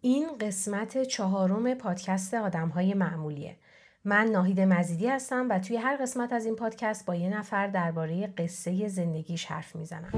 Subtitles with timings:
[0.00, 3.56] این قسمت چهارم پادکست آدم های معمولیه.
[4.04, 8.26] من ناهید مزیدی هستم و توی هر قسمت از این پادکست با یه نفر درباره
[8.26, 10.10] قصه زندگیش حرف می‌زنم.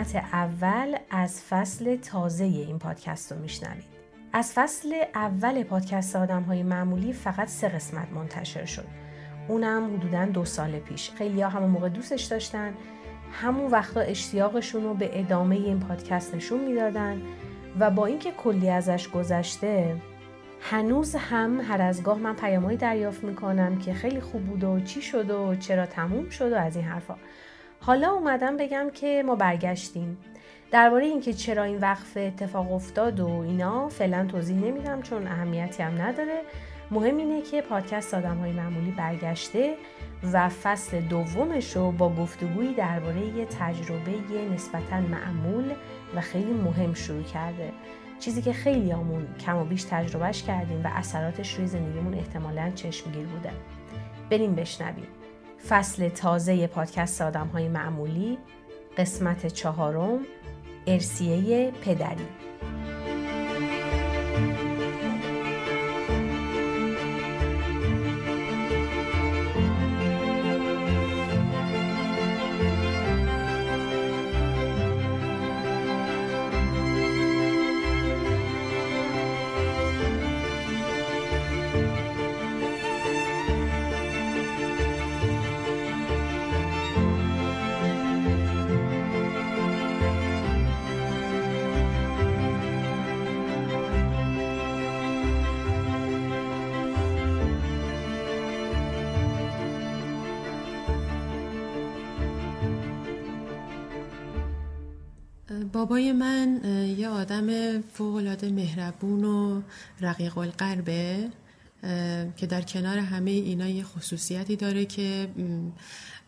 [0.00, 3.84] قسمت اول از فصل تازه این پادکست رو میشنوید.
[4.32, 8.86] از فصل اول پادکست آدم های معمولی فقط سه قسمت منتشر شد.
[9.48, 11.10] اونم حدودا دو سال پیش.
[11.10, 12.74] خیلی ها همون موقع دوستش داشتن.
[13.32, 17.22] همون وقتا اشتیاقشون رو به ادامه این پادکست نشون می‌دادن
[17.80, 19.96] و با اینکه کلی ازش گذشته
[20.60, 25.02] هنوز هم هر از گاه من پیامهایی دریافت می‌کنم که خیلی خوب بود و چی
[25.02, 27.16] شد و چرا تموم شد و از این حرفا
[27.82, 30.18] حالا اومدم بگم که ما برگشتیم.
[30.70, 36.02] درباره اینکه چرا این وقف اتفاق افتاد و اینا فعلا توضیح نمیدم چون اهمیتی هم
[36.02, 36.40] نداره.
[36.90, 39.74] مهم اینه که پادکست آدم های معمولی برگشته
[40.32, 44.12] و فصل دومش رو با گفتگویی درباره یه تجربه
[44.54, 45.72] نسبتا معمول
[46.16, 47.72] و خیلی مهم شروع کرده.
[48.18, 53.26] چیزی که خیلی آمون کم و بیش تجربهش کردیم و اثراتش روی زندگیمون احتمالا چشمگیر
[53.26, 53.50] بوده.
[54.30, 55.19] بریم بشنویم.
[55.68, 58.38] فصل تازه پادکست آدم های معمولی
[58.96, 60.20] قسمت چهارم
[60.86, 62.26] ارسیه پدری.
[106.00, 106.60] بابای من
[106.98, 109.62] یه آدم فوقالعاده مهربون و
[110.00, 111.28] رقیق القلبه
[112.36, 115.28] که در کنار همه اینا یه خصوصیتی داره که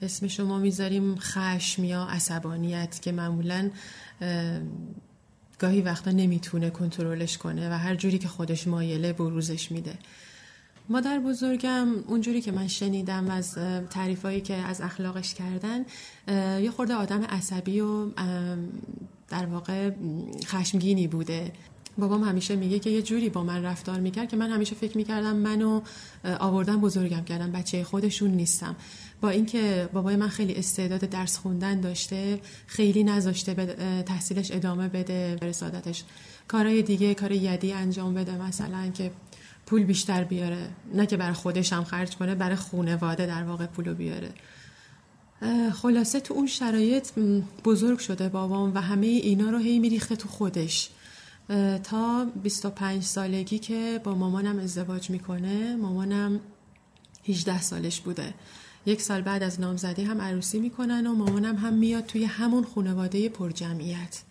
[0.02, 3.70] اسم شما می‌ذاریم خشم یا عصبانیت که معمولا
[5.58, 9.98] گاهی وقتا نمی‌تونه کنترلش کنه و هر جوری که خودش مایله بروزش میده.
[10.88, 13.54] مادر بزرگم اونجوری که من شنیدم از
[13.90, 15.84] تعریفایی که از اخلاقش کردن
[16.60, 18.10] یه خورده آدم عصبی و
[19.32, 19.90] در واقع
[20.44, 21.52] خشمگینی بوده.
[21.98, 25.36] بابام همیشه میگه که یه جوری با من رفتار می‌کرد که من همیشه فکر می‌کردم
[25.36, 25.80] منو
[26.38, 28.76] آوردن بزرگم کردم بچه خودشون نیستم.
[29.20, 33.66] با اینکه بابای من خیلی استعداد درس خوندن داشته خیلی نذاشته به
[34.06, 36.04] تحصیلش ادامه بده رسادتش.
[36.48, 39.10] کارهای دیگه کار یدی انجام بده مثلا که
[39.66, 40.68] پول بیشتر بیاره.
[40.94, 44.30] نه که برای خودش هم خرج کنه برای خونواده در واقع پولو بیاره.
[45.72, 47.10] خلاصه تو اون شرایط
[47.64, 50.90] بزرگ شده بابام و همه اینا رو هی میریخته تو خودش.
[51.84, 56.40] تا 25 سالگی که با مامانم ازدواج می‌کنه مامانم
[57.28, 58.34] 18 سالش بوده.
[58.86, 63.28] یک سال بعد از نامزدی هم عروسی می‌کنن و مامانم هم میاد توی همون خانواده
[63.28, 64.22] پرجمعیت.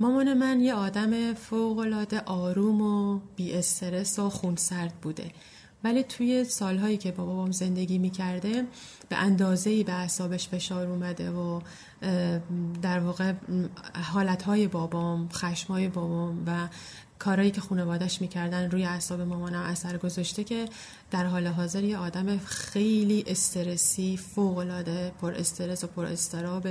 [0.00, 5.30] مامان من یه آدم فوقالعاده آروم و بی استرس و خونسرد بوده.
[5.84, 8.66] ولی توی سالهایی که با بابام زندگی می‌کرده
[9.08, 11.60] به اندازه به اعصابش فشار اومده و
[12.82, 13.32] در واقع
[14.12, 16.68] حالتهای بابام خشمهای بابام و
[17.18, 20.68] کارهایی که خانوادش می‌کردن روی اعصاب مامانم اثر گذاشته که
[21.10, 26.68] در حال حاضر یه آدم خیلی استرسی فوقالعاده پر استرس و پر استراب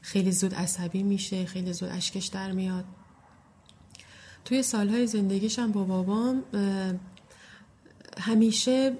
[0.00, 2.84] خیلی زود عصبی میشه خیلی زود اشکش در میاد.
[4.44, 6.42] توی سالهای زندگیشم با بابام
[8.18, 8.92] همیشه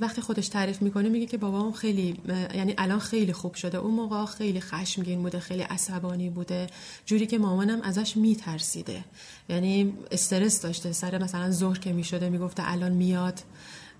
[0.00, 2.20] وقتی خودش تعریف می‌کنه میگه که بابام خیلی
[2.54, 3.78] یعنی الان خیلی خوب شده.
[3.78, 6.66] اون موقع خیلی خشمگین بوده خیلی عصبانی بوده.
[7.06, 9.04] جوری که مامانم ازش میترسیده.
[9.48, 10.92] یعنی استرس داشته.
[10.92, 13.40] سر مثلا ظهر که می‌شده می‌گفته الان میاد.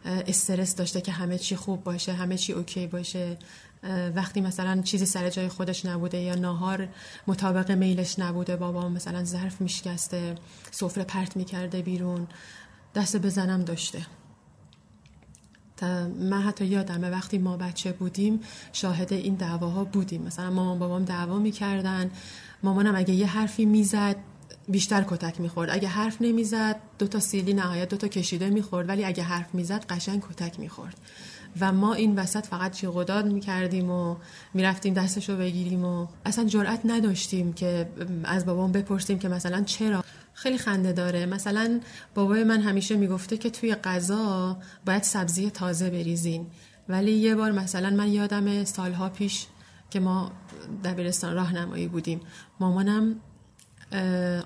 [0.05, 3.37] استرس داشته که همه چی خوب باشه همه چی اوکی باشه.
[4.15, 6.89] وقتی مثلا چیزی سر جای خودش نبوده یا ناهار
[7.27, 10.35] مطابق میلش نبوده بابام مثلا ظرف میشکسته
[10.71, 12.27] سفره پرت می‌کرده بیرون.
[12.95, 14.07] دست بزنم داشته.
[15.83, 18.41] من حتی یادمه وقتی ما بچه بودیم
[18.73, 20.23] شاهد این دعواها بودیم.
[20.23, 22.11] مثلا مامان بابام دعوا می‌کردن
[22.63, 24.17] مامانم اگه یه حرفی می‌زد
[24.69, 25.71] بیشتر کتک می‌خورد.
[25.71, 28.89] اگه حرف نمی‌زد دو تا سیلی نهایت دو تا کشیده می‌خورد.
[28.89, 30.97] ولی اگه حرف می‌زد قشنگ کتک می‌خورد.
[31.61, 34.17] و ما این وسط فقط جیغ و داد می‌کردیم و
[34.55, 37.89] می‌رفتیم دستشو بگیریم و اصلا جرأت نداشتیم که
[38.25, 40.05] از بابام بپرسیم که مثلا چرا.
[40.33, 41.27] خیلی خنده داره.
[41.27, 41.81] مثلا
[42.15, 44.57] بابای من همیشه می‌گفته که توی غذا
[44.87, 46.47] باید سبزی تازه بریزین.
[46.89, 49.47] ولی یه بار مثلا من یادم سالها پیش
[49.91, 50.33] که ما
[50.85, 52.21] دبیرستان راهنمایی بودیم.
[52.61, 53.17] مامانم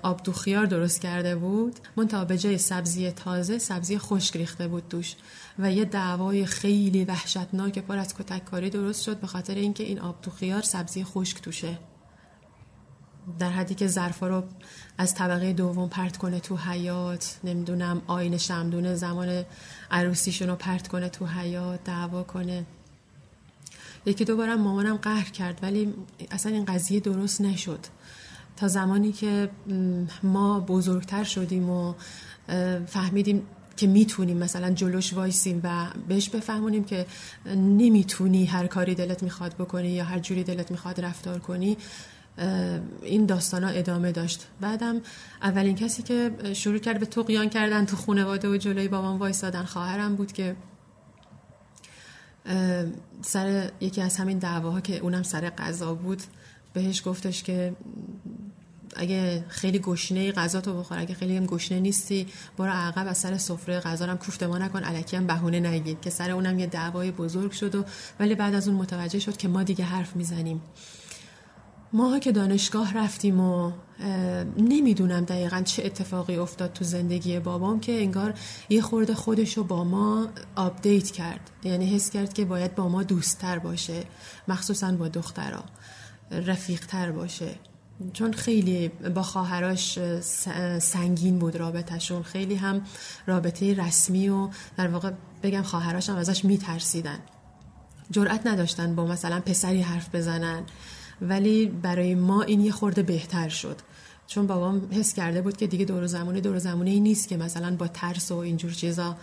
[0.03, 4.89] آب دو خیار درست کرده بود منتها به جای سبزی تازه سبزی خشک ریخته بود
[4.89, 5.15] دوش
[5.59, 9.99] و یه دعوای خیلی وحشتناک پر از کتک کاری درست شد به خاطر اینکه این
[9.99, 11.77] آب دو خیار سبزی خشک توشه.
[13.39, 14.43] در حدی که ظرفا رو
[14.97, 19.43] از طبقه دوم پرت کنه تو حیات نمی‌دونم آین شمدونه زمان
[19.91, 22.65] عروسیشون رو پرت کنه تو حیات دعوا کنه.
[24.05, 25.93] یکی دوبارم مامانم قهر کرد ولی
[26.31, 27.79] اصلا این قضیه درست نشد.
[28.57, 29.49] تا زمانی که
[30.23, 31.93] ما بزرگتر شدیم و
[32.87, 37.05] فهمیدیم که می‌تونیم مثلا جلوش وایسیم و بهش بفهمونیم که
[37.55, 41.77] نمی‌تونی هر کاری دلت می‌خواد بکنی یا هر جوری دلت می‌خواد رفتار کنی
[43.01, 44.47] این داستان ها ادامه داشت.
[44.61, 45.01] بعدم
[45.41, 50.15] اولین کسی که شروع کرد به تقیان کردن تو خانواده و جلوی بابام وایسادن خواهرم
[50.15, 50.55] بود که
[53.21, 56.21] سر یکی از همین دعواها که اونم سر قضا بود.
[56.73, 57.75] بهش گفتش که
[58.95, 62.27] اگه خیلی گشنه غذا تو بخور اگه خیلی هم گشنه نیستی
[62.57, 66.09] برو عقب از سر سفره غذا هم کوفته ما نکن الکی هم بهونه نگید که
[66.09, 67.85] سر اونم یه دعوای بزرگ شد و
[68.19, 70.61] ولی بعد از اون متوجه شد که ما دیگه حرف می‌زنیم.
[71.93, 73.71] ماها که دانشگاه رفتیم و
[74.57, 78.33] نمی‌دونم دقیقا چه اتفاقی افتاد تو زندگی بابام که انگار
[78.69, 81.49] یه خورده خودش رو با ما آپدیت کرد.
[81.63, 84.03] یعنی حس کرد که باید با ما دوستتر باشه
[84.47, 85.63] مخصوصا با دخترها.
[86.31, 87.55] رفیقتر باشه.
[88.13, 89.99] چون خیلی با خواهراش
[90.79, 92.81] سنگین بود رابطهشون خیلی هم
[93.27, 95.11] رابطه رسمی و در واقع
[95.43, 97.19] بگم خواهراش هم ازش میترسیدن.
[98.11, 100.63] جرأت نداشتن با مثلا پسری حرف بزنن.
[101.21, 103.79] ولی برای ما این یه خورده بهتر شد.
[104.27, 107.87] چون بابام حس کرده بود که دیگه دور زمانی دور زمانی نیست که مثلا با
[107.87, 109.17] ترس و اینجور چیزا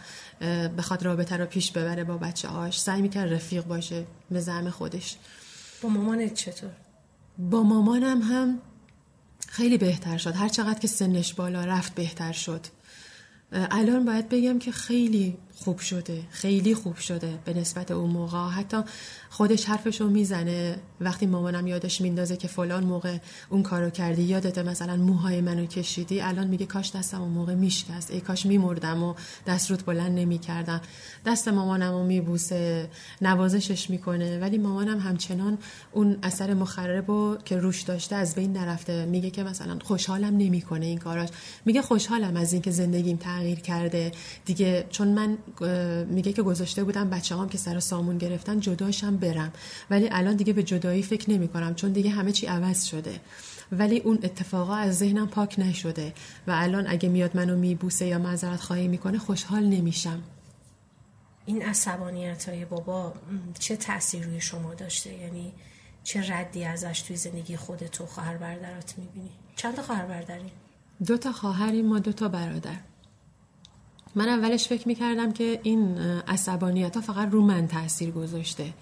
[0.79, 5.17] بخواد رابطه رو پیش ببره با بچه هاش سعی می‌کرد رفیق باشه به زعم خودش.
[5.83, 6.71] با مامانت چطور؟
[7.39, 8.61] با مامانم هم
[9.49, 10.35] خیلی بهتر شد.
[10.35, 12.67] هر چقدر که سنش بالا رفت بهتر شد.
[13.53, 18.49] الان باید بگم که خیلی خوب شده خیلی خوب شده به نسبت اون موقع.
[18.49, 18.77] حتی
[19.31, 20.79] خودش حرفشو می‌زنه.
[21.01, 23.19] وقتی مامانم یادش میندازه که فلان موقع
[23.51, 28.11] اون کارو کردی یادت مثلا موهای منو کشیدی الان میگه کاش دستم اون موقع میشکست.
[28.11, 29.15] ای کاش میمردم و
[29.47, 30.81] دست رود بلند نمی‌کردم.
[31.27, 32.91] دست مامانم رو میبوسه
[33.23, 34.39] نوازشش می‌کنه.
[34.39, 35.59] ولی مامانم همچنان
[35.93, 39.07] اون اثر مخرب که روش داشته از بین نرفته.
[39.07, 41.29] میگه که مثلا خوشحالم نمی‌کنه این کاراش.
[41.65, 44.13] میگه خوشحالم از اینکه زندگیم تغییر کرده.
[44.45, 45.39] دیگه چون من
[46.09, 49.53] میگه که گذاشته بودم بچه هم که سر سامون گرفتن جداشم برم.
[49.91, 53.21] ولی الان دیگه به جدایی فکر نمی کنم چون دیگه همه چی عوض شده.
[53.73, 56.13] ولی اون اتفاقا از ذهنم پاک نشده
[56.47, 60.23] و الان اگه میاد منو میبوسه یا معذرت خواهی می‌کنه خوشحال نمیشم.
[61.47, 63.15] این عصبانیت های بابا
[63.59, 65.53] چه تاثیر روی شما داشته؟ یعنی
[66.05, 70.51] چه ردی ازش توی زندگی خودت و خواهر برادرات می‌بینی؟ چند تا خواهر برادری؟
[71.07, 72.77] دو تا خواهریم ما دو تا برادر.
[74.15, 75.99] من اولش فکر می‌کردم که این
[76.29, 78.73] عصبانیت ها فقط رو من تاثیر گذاشته.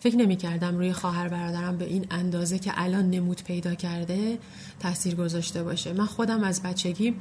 [0.00, 4.38] فکر نمی کردم روی خواهر برادرم به این اندازه که الان نمود پیدا کرده
[4.80, 5.92] تاثیر گذاشته باشه.
[5.92, 7.14] من خودم از بچگی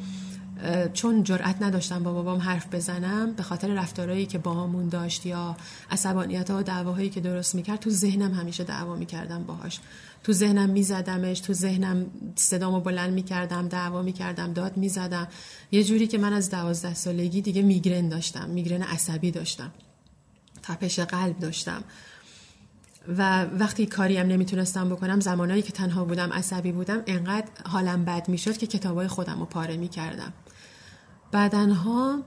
[0.94, 5.58] چون جرأت نداشتم با بابام حرف بزنم به خاطر رفتارهایی که باهامون داشت یا
[5.92, 9.80] عصبانیت و دعواهایی که درست می‌کرد تو ذهنم همیشه دعوا می‌کردم باهاش.
[10.24, 15.28] تو ذهنم میزدمش تو ذهنم صدامو بلند می‌کردم دعوا می‌کردم داد می‌زدم.
[15.72, 19.72] یه جوری که من از دوازده سالگی دیگه میگرن داشتم میگرن عصبی داشتم.
[20.64, 21.84] تپش قلب داشتم.
[23.18, 28.30] و وقتی کاری هم نمی‌تونستم بکنم زمانایی که تنها بودم عصبی بودم انقدر حالم بد
[28.30, 30.34] می‌شد که کتابای خودم رو پاره می‌کردم.
[31.32, 32.24] بعدنها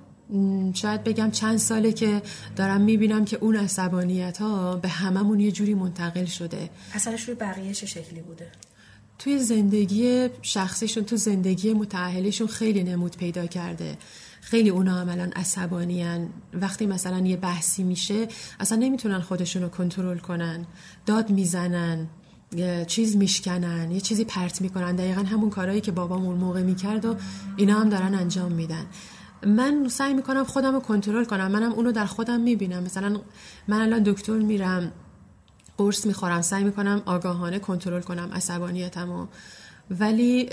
[0.75, 2.23] شاید بگم چند ساله که
[2.57, 6.71] دارم می‌بینم که اون عصبانیت ها به هممون یه جوری منتقل شده.
[6.95, 8.47] اثرش روی بقیه چه شکلی بوده؟
[9.19, 13.99] توی زندگی شخصیشون تو زندگی متعهلیشون خیلی نمود پیدا کرده.
[14.41, 18.29] خیلی اونا عملا عصبانیان وقتی مثلا یه بحثی میشه
[18.61, 20.67] اصلا نمی‌تونن خودشون رو کنترل کنن.
[21.07, 22.07] داد می‌زنن.
[22.87, 24.97] چیز میشکنن یه چیزی پرت می‌کنن.
[24.97, 27.17] دقیقا همون کارهایی که بابام اون موقع می‌کرد و
[27.57, 28.87] اینا هم دارن انجام میدن.
[29.47, 31.51] من سعی می‌کنم خودم رو کنترل کنم.
[31.51, 32.83] منم اونو در خودم می‌بینم.
[32.83, 33.21] مثلا
[33.69, 34.93] من الان دکتر میرم
[35.77, 39.29] قرص می‌خورم سعی می‌کنم آگاهانه کنترل کنم عصبانیتم
[39.91, 40.45] ولی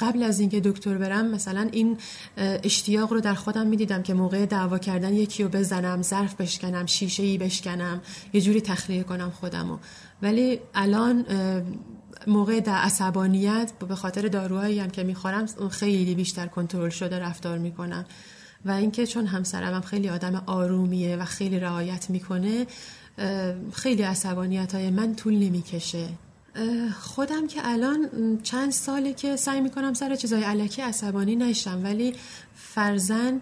[0.00, 1.98] قبل از اینکه دکتر برم مثلا این
[2.36, 7.22] اشتیاق رو در خودم می‌دیدم که موقع دعوا کردن یکی رو بزنم ظرف بشکنم شیشه
[7.22, 8.00] ای بشکنم
[8.32, 9.78] یه جوری تخلیه کنم خودمو.
[10.22, 11.26] ولی الان
[12.26, 18.04] موقع در عصبانیت به خاطر داروهایی هم که می‌خورم خیلی بیشتر کنترل شده رفتار می‌کنم.
[18.64, 22.66] و اینکه چون همسرم هم خیلی آدم آرومیه و خیلی رعایت می‌کنه
[23.72, 26.08] خیلی عصبانیت های من طول نمی‌کشه.
[27.00, 28.08] خودم که الان
[28.42, 32.14] چند ساله که سعی می‌کنم سر چیزای علکی عصبانی نشم ولی
[32.54, 33.40] فرزن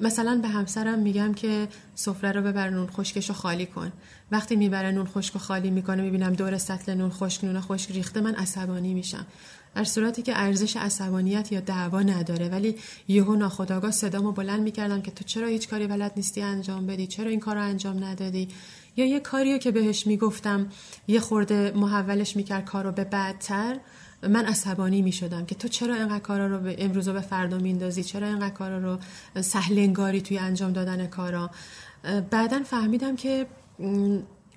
[0.00, 3.92] مثلا به همسرم میگم که سفره رو ببر نون خشکش رو خالی کن.
[4.32, 8.20] وقتی می‌بره نون خشک و خالی می‌کنه می‌بینم دور سطل نون خشک نون خشک ریخته
[8.20, 9.26] من عصبانی میشم.
[9.74, 12.76] در صورتی که ارزش عصبانیت یا دعوا نداره ولی
[13.08, 17.30] یهو ناخداگاه صدامو بلند می‌کردم که تو چرا هیچ کاری بلد نیستی انجام بدی؟ چرا
[17.30, 18.48] این کار رو انجام ندادی؟
[18.96, 20.68] یا یه کاریو که بهش می‌گفتم
[21.08, 23.76] یه خورده محولش می‌کرد کارو به بدتر
[24.22, 28.04] من عصبانی می شدم که تو چرا اینقدر کارا رو به امروز به فردا میندازی؟
[28.04, 28.98] چرا اینقدر کارا رو
[29.42, 31.50] سهلنگاری توی انجام دادن کارا؟
[32.30, 33.46] بعدا فهمیدم که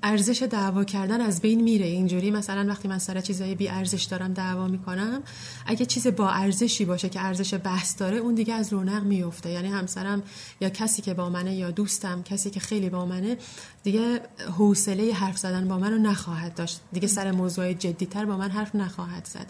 [0.04, 1.86] ارزش دعوا کردن از بین میره.
[1.86, 5.22] اینجوری مثلا وقتی من سر چیزای بی ارزش دارم دعوا می‌کنم
[5.66, 9.50] اگه چیز با ارزشی باشه که ارزش بحث داره اون دیگه از رونق میفته.
[9.50, 10.24] یعنی همسرم
[10.62, 13.38] یا کسی که با منه یا دوستم کسی که خیلی با منه
[13.84, 14.22] دیگه
[14.58, 16.80] حوصله حرف زدن با منو نخواهد داشت.
[16.94, 19.48] دیگه سر موضوع جدیتر با من حرف نخواهد زد.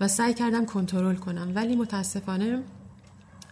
[0.00, 1.52] و سعی کردم کنترل کنم.
[1.54, 2.62] ولی متاسفانه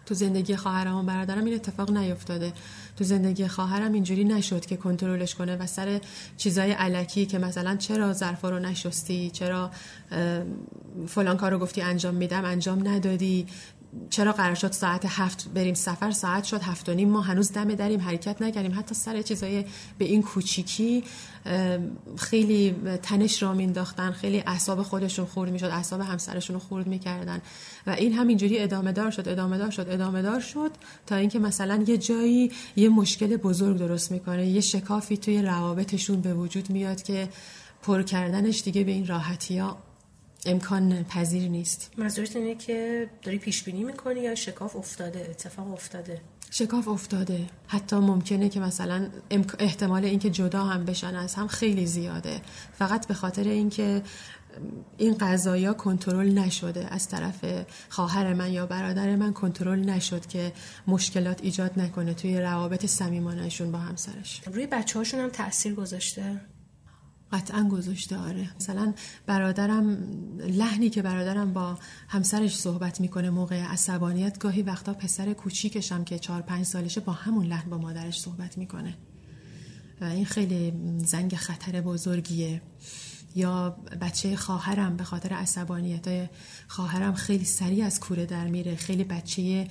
[0.06, 2.52] تو زندگی خواهرم و برادرم این اتفاق نیفتاده.
[2.96, 6.00] تو زندگی خواهرم اینجوری نشد که کنترلش کنه و سر
[6.36, 9.70] چیزای علکی که مثلا چرا ظرفا رو نشستی چرا
[11.06, 13.46] فلان کارو گفتی انجام میدم انجام ندادی.
[14.10, 17.08] چرا قرار شد ساعت هفت بریم سفر؟ ساعت شد هفت و نیم.
[17.08, 18.78] ما هنوز دم دریم حرکت نکردیم.
[18.78, 19.64] حتی سر چیزای
[19.98, 21.04] به این کوچیکی
[22.16, 27.42] خیلی تنش را مینداختن خیلی اعصاب خودشون خورد می‌شد اعصاب همسرشون رو خورد می‌کردن.
[27.86, 30.70] و این همینجوری ادامه دار شد ادامه دار شد ادامه دار شد
[31.06, 34.46] تا اینکه مثلا یه جایی یه مشکل بزرگ درست می‌کنه.
[34.46, 37.28] یه شکافی توی روابطشون به وجود میاد که
[37.82, 39.78] پر کردنش دیگه به این راحتی ها
[40.46, 41.90] امکان پذیر نیست.
[41.98, 46.20] منظورت اینه که داری پیش بینی می‌کنی یا شکاف افتاده اتفاق افتاده؟
[46.50, 47.46] شکاف افتاده.
[47.66, 49.08] حتی ممکنه که مثلا
[49.58, 52.40] احتمال اینکه جدا هم بشن از هم خیلی زیاده.
[52.72, 54.02] فقط به خاطر اینکه
[54.96, 56.86] این قضایا کنترل نشده.
[56.90, 57.44] از طرف
[57.88, 60.52] خواهر من یا برادر من کنترل نشد که
[60.86, 64.40] مشکلات ایجاد نکنه توی روابط صمیمانهشون با همسرش.
[64.52, 66.40] روی بچه هاشون هم تاثیر گذاشته؟
[67.34, 68.48] قطعا گذاشته آره.
[68.56, 68.94] مثلا
[69.26, 69.98] برادرم
[70.38, 76.42] لحنی که برادرم با همسرش صحبت می‌کنه موقع عصبانیت گاهی وقتا پسر کوچیکشم که چهار
[76.42, 78.96] پنج سالشه با همون لحن با مادرش صحبت می‌کنه.
[80.00, 80.72] و این خیلی
[81.04, 82.62] زنگ خطر بزرگیه.
[83.36, 86.30] یا بچه خواهرم به خاطر عصبانیت
[86.68, 88.76] خواهرم خیلی سریع از کوره در میره.
[88.76, 89.68] خیلی بچه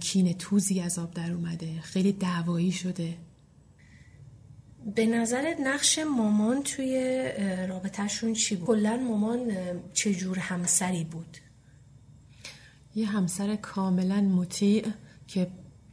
[0.00, 1.80] کین توزی از آب در اومده.
[1.80, 3.18] خیلی دعوایی شده.
[4.94, 7.24] به نظرت نقش مامان توی
[7.68, 9.52] رابطهشون چی بود؟ کلا مامان
[9.92, 11.36] چجور همسری بود؟
[12.94, 14.86] یه همسر کاملا مطیع
[15.26, 15.46] که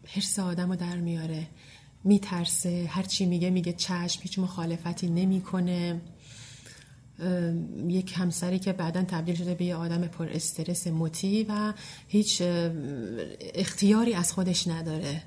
[0.08, 1.48] حرس آدم رو در میاره
[2.04, 6.02] میترسه هرچی میگه میگه چشم هیچ مخالفتی نمی‌کنه
[7.88, 11.74] یک همسری که بعدا تبدیل شده به یه آدم پر استرس مطیع و
[12.08, 12.42] هیچ
[13.54, 15.24] اختیاری از خودش نداره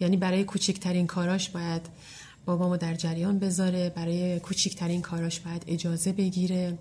[0.00, 1.82] یعنی برای کوچکترین کاراش باید
[2.44, 6.78] بابامو در جریان بذاره برای کوچیکترین کاراش باید اجازه بگیره.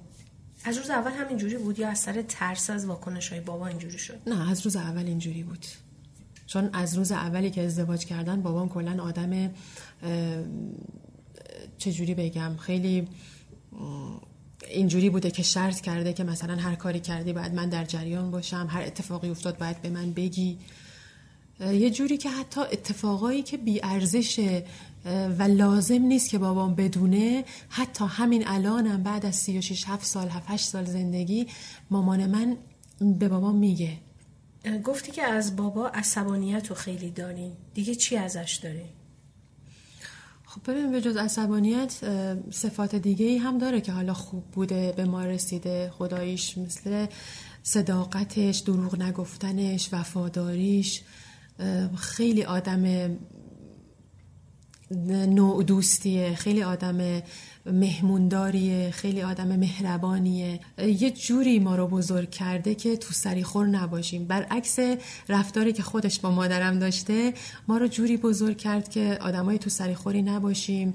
[0.63, 3.97] از روز اول هم اینجوری بود یا از سر ترس از واکنش های بابا اینجوری
[3.97, 5.65] شد؟ نه از روز اول اینجوری بود.
[6.47, 9.51] چون از روز اولی که ازدواج کردن بابام کلا آدم
[11.77, 13.07] چجوری بگم خیلی
[14.69, 18.67] اینجوری بوده که شرط کرده که مثلا هر کاری کردی باید من در جریان باشم
[18.69, 20.57] هر اتفاقی افتاد باید به من بگی.
[21.59, 24.61] یه جوری که حتی اتفاقایی که بی ارزش
[25.39, 27.43] و لازم نیست که بابام بدونه.
[27.69, 31.47] حتی همین الانم بعد از 36 7 سال 7 8 سال زندگی
[31.89, 32.57] مامان من
[33.19, 33.97] به بابام میگه.
[34.83, 38.85] گفتی که از بابا عصبانیت رو خیلی دارین دیگه چی ازش داری؟
[40.45, 41.93] خب ببین به جز عصبانیت
[42.51, 47.07] صفات دیگه ای هم داره که حالا خوب بوده به ما رسیده خداییش مثل
[47.63, 51.01] صداقتش دروغ نگفتنش وفاداریش.
[51.97, 53.09] خیلی آدم
[55.27, 57.21] نوع دوستیه خیلی آدم
[57.65, 60.59] مهمونداریه خیلی آدم مهربانیه.
[60.77, 64.25] یه جوری ما رو بزرگ کرده که تو سری خور نباشیم.
[64.25, 64.79] برعکس
[65.29, 67.33] رفتاری که خودش با مادرم داشته
[67.67, 70.93] ما رو جوری بزرگ کرد که آدمای تو سری خوری نباشیم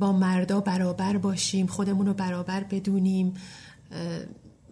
[0.00, 3.34] با مردا برابر باشیم خودمون رو برابر بدونیم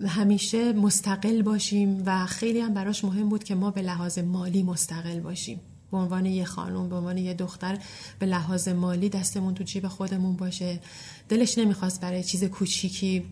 [0.07, 5.21] همیشه مستقل باشیم و خیلی هم براش مهم بود که ما به لحاظ مالی مستقل
[5.21, 5.61] باشیم.
[5.90, 7.78] به عنوان یه خانم به عنوان یه دختر
[8.18, 10.80] به لحاظ مالی دستمون تو جیب خودمون باشه.
[11.28, 13.25] دلش نمی‌خواست برای چیز کوچیکی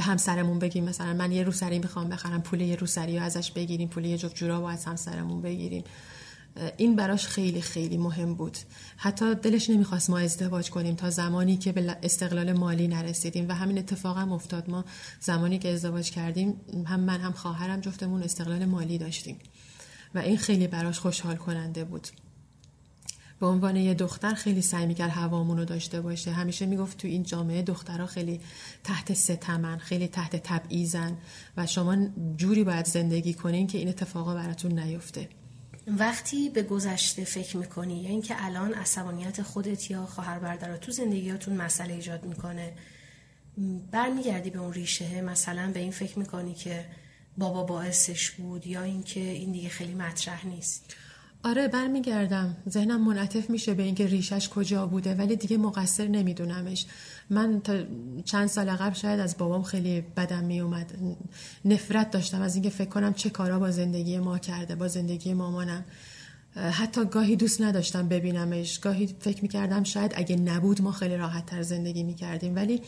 [0.00, 0.84] همسرمون بگیم.
[0.84, 4.34] مثلا من یه روسری می‌خوام بخرم پول یه روسری رو ازش بگیریم پول یه جفت
[4.34, 5.84] جورا از همسرمون بگیریم.
[6.76, 8.58] این براش خیلی خیلی مهم بود.
[8.96, 13.48] حتی دلش نمی‌خواست ما ازدواج کنیم تا زمانی که به استقلال مالی نرسیدیم.
[13.48, 14.70] و همین اتفاق هم افتاد.
[14.70, 14.84] ما
[15.20, 19.36] زمانی که ازدواج کردیم هم من هم خواهرم جفتمون استقلال مالی داشتیم.
[20.14, 22.08] و این خیلی براش خوشحال کننده بود.
[23.40, 26.32] به عنوان یه دختر خیلی سعی می‌کرد هوامون رو داشته باشه.
[26.32, 28.40] همیشه می‌گفت تو این جامعه دخترها خیلی
[28.84, 31.16] تحت ستمن خیلی تحت تبعیزن
[31.56, 31.96] و شما
[32.36, 35.28] جوری باید زندگی کنین که این اتفاقا براتون نیفته.
[35.86, 41.56] وقتی به گذشته فکر می‌کنی یا اینکه الان عصبانیت خودت یا خواهر برادر تو زندگیاتون
[41.56, 42.72] مسئله ایجاد می‌کنه
[43.90, 46.84] برمیگردی به اون ریشه مثلا به این فکر می‌کنی که
[47.38, 50.94] بابا باعثش بود یا اینکه این دیگه خیلی مطرح نیست؟
[51.44, 52.56] آره برمیگردم.
[52.68, 56.86] ذهنم منعطف میشه به اینکه ریشش کجا بوده ولی دیگه مقصر نمیدونمش.
[57.30, 57.74] من تا
[58.24, 60.92] چند سال قبل شاید از بابام خیلی بدم میومد.
[61.64, 65.84] نفرت داشتم از اینکه فکر کنم چه کارا با زندگی ما کرده با زندگی مامانم.
[66.72, 68.78] حتی گاهی دوست نداشتم ببینمش.
[68.78, 72.56] گاهی فکر می‌کردم شاید اگه نبود ما خیلی راحت تر زندگی می‌کردیم.
[72.56, 72.82] ولی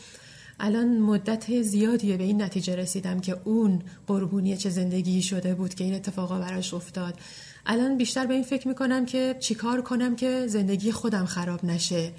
[0.61, 5.84] الان مدت زیادیه به این نتیجه رسیدم که اون قربونی چه زندگی شده بود که
[5.84, 7.18] این اتفاقا براش افتاد.
[7.66, 12.12] الان بیشتر به این فکر می‌کنم که چیکار کنم که زندگی خودم خراب نشه.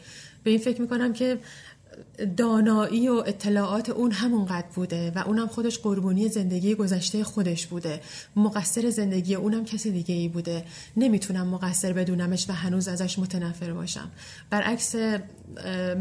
[0.44, 1.38] به این فکر می‌کنم که
[2.38, 8.02] دانایی و اطلاعات اون همونقدر بوده و اونم خودش قربونی زندگی گذشته خودش بوده.
[8.36, 10.66] مقصر زندگی اونم کسی دیگه ای بوده.
[10.98, 14.12] نمی‌تونم مقصر بدونمش و هنوز ازش متنفر باشم.
[14.50, 14.96] برعکس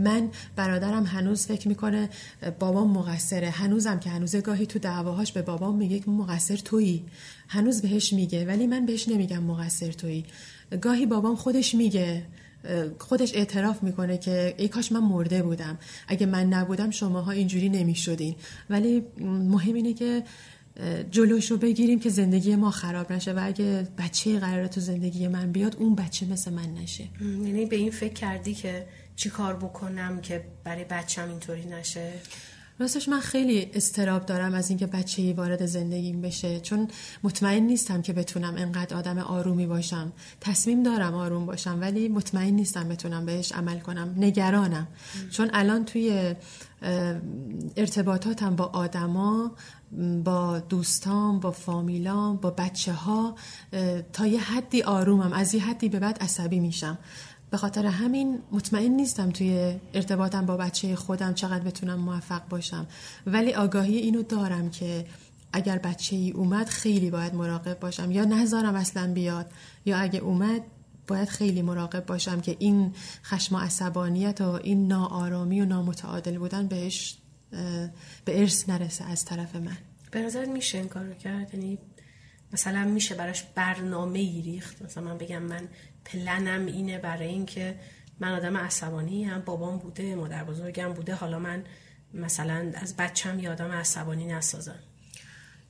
[0.04, 2.08] من برادرم هنوز فکر می‌کنه
[2.58, 3.50] بابام مقصره.
[3.50, 7.04] هنوزم که هنوز گاهی تو دعواهاش به بابام میگه که مقصر تویی.
[7.48, 10.24] هنوز بهش میگه ولی من بهش نمیگم مقصر تویی.
[10.80, 12.22] گاهی بابام خودش میگه
[12.98, 15.78] خودش اعتراف می‌کنه که ای کاش من مرده بودم.
[16.08, 18.34] اگه من نبودم شماها اینجوری نمی‌شدین.
[18.70, 20.22] ولی مهم اینه که
[21.10, 25.52] جلوش رو بگیریم که زندگی ما خراب نشه و اگه بچه قراره تو زندگی من
[25.52, 27.04] بیاد اون بچه مثل من نشه.
[27.20, 32.12] یعنی به این فکر کردی که چی کار بکنم که برای بچم اینطوری نشه؟
[32.78, 36.88] راستش من خیلی استراب دارم از اینکه بچه ای وارد زندگیم بشه چون
[37.22, 40.12] مطمئن نیستم که بتونم انقدر آدم آرومی باشم.
[40.40, 44.14] تصمیم دارم آروم باشم ولی مطمئن نیستم بتونم بهش عمل کنم.
[44.16, 44.86] نگرانم.
[45.30, 46.34] چون الان توی
[47.76, 49.52] ارتباطاتم با آدما
[50.24, 53.34] با دوستان با فامیلام با بچه ها
[54.12, 55.32] تا یه حدی آرومم.
[55.32, 56.98] از یه حدی به بعد عصبی میشم.
[57.54, 62.86] به خاطر همین مطمئن نیستم توی ارتباطم با بچه خودم چقدر بتونم موفق باشم.
[63.26, 65.06] ولی آگاهی اینو دارم که
[65.52, 68.10] اگر بچه ای اومد خیلی باید مراقب باشم.
[68.10, 69.46] یا نذارم اصلا بیاد.
[69.84, 70.62] یا اگه اومد
[71.06, 72.92] باید خیلی مراقب باشم که این
[73.24, 77.18] خشم و عصبانیت و این ناآرامی و نامتعادل بودن بهش
[78.24, 79.76] به ارث نرسه از طرف من.
[80.10, 81.78] به نظر میشه این کار کرد؟ یعنی
[82.52, 85.68] مثلا میشه براش برنامه ای ریخت؟ مثلا من بگم من
[86.04, 87.74] پلنم اینه برای اینکه
[88.20, 91.14] من آدم عصبانی هم بابام بوده مادر بزرگم بوده.
[91.14, 91.64] حالا من
[92.14, 94.78] مثلا از بچم یادم عصبانی نسازم.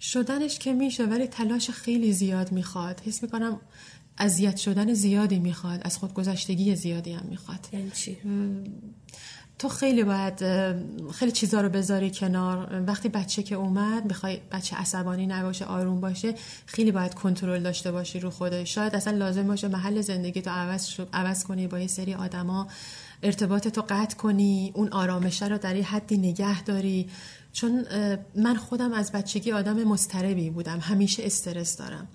[0.01, 3.01] شدنش که میشه ولی تلاش خیلی زیاد می‌خواد.
[3.01, 3.61] حس می‌کنم
[4.19, 7.69] اذیت شدن زیادی می‌خواد از خودگذشتگی زیادی هم می‌خواد.
[7.73, 8.19] یعنی چی؟
[9.59, 10.45] تو خیلی باید
[11.13, 12.83] خیلی چیزا رو بذاری کنار.
[12.87, 16.35] وقتی بچه که اومد می‌خوای بچه عصبانی نباشه آروم باشه
[16.67, 18.75] خیلی باید کنترل داشته باشی رو خودش.
[18.75, 22.69] شاید اصلا لازم باشه محل زندگی تو عوض, عوض کنی با یه سری آدما
[23.23, 27.09] ارتباط تو قطع کنی اون آرامشه رو در یه حدی نگه داری.
[27.53, 27.85] چون
[28.37, 32.09] من خودم از بچگی آدم مستربی بودم همیشه استرس دارم.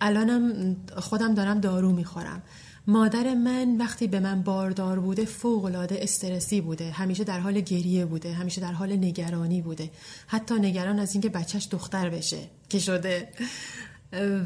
[0.00, 2.42] الانم خودم دارم دارو می‌خورم.
[2.86, 6.90] مادر من وقتی به من باردار بوده فوقلاده استرسی بوده.
[6.90, 9.90] همیشه در حال گریه بوده همیشه در حال نگرانی بوده.
[10.26, 13.28] حتی نگران از اینکه بچهش دختر بشه که شده.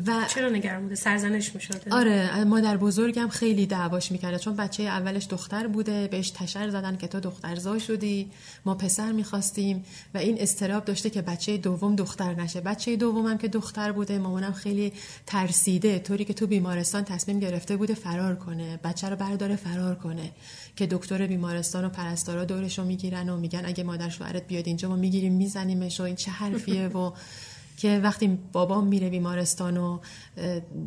[0.06, 5.26] و چرا نگران بوده؟ سرزنش می‌شده آره مادر بزرگم خیلی دعواش می‌کرده چون بچه اولش
[5.26, 8.30] دختر بوده بهش تشر زدن که تو دخترزا شدی
[8.64, 12.60] ما پسر می‌خواستیم و این استراب داشته که بچه دوم دختر نشه.
[12.60, 14.92] بچه دومم که دختر بوده مامانم خیلی
[15.26, 15.98] ترسیده.
[15.98, 18.76] طوری که تو بیمارستان تصمیم گرفته بوده فرار کنه.
[18.84, 20.30] بچه رو برداره فرار کنه.
[20.76, 24.88] که دکتر بیمارستان و پرستارا دورش رو می‌گیرن و میگن اگه مادر شوهرت بیاد اینجا
[24.88, 27.10] ما می‌گیریم میزنیمش و این چه حرفیه و
[27.78, 29.98] که وقتی بابام میره بیمارستان و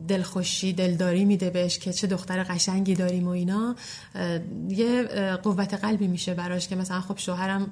[0.08, 3.75] دلخوشی دلداری میده بهش که چه دختر قشنگی داریم و اینا
[4.69, 5.04] یه
[5.43, 7.71] قوت قلبی میشه براش که مثلا خب شوهرم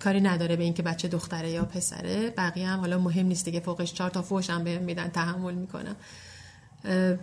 [0.00, 3.92] کاری نداره به اینکه بچه دختره یا پسره بقیه هم حالا مهم نیست دیگه فوقش
[3.92, 5.96] چهار تا فوش هم بهم میدن تحمل می‌کنم.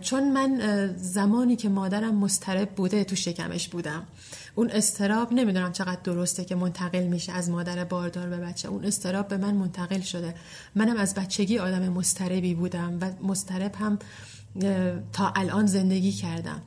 [0.00, 0.60] چون من
[0.96, 4.02] زمانی که مادرم مسترب بوده تو شکمش بودم.
[4.58, 8.68] اون استراب نمی‌دونم چقدر درسته که منتقل میشه از مادر باردار به بچه.
[8.68, 10.34] اون استراب به من منتقل شده.
[10.74, 13.98] منم از بچگی آدم مستربی بودم و مسترب هم
[15.12, 16.62] تا الان زندگی کردم.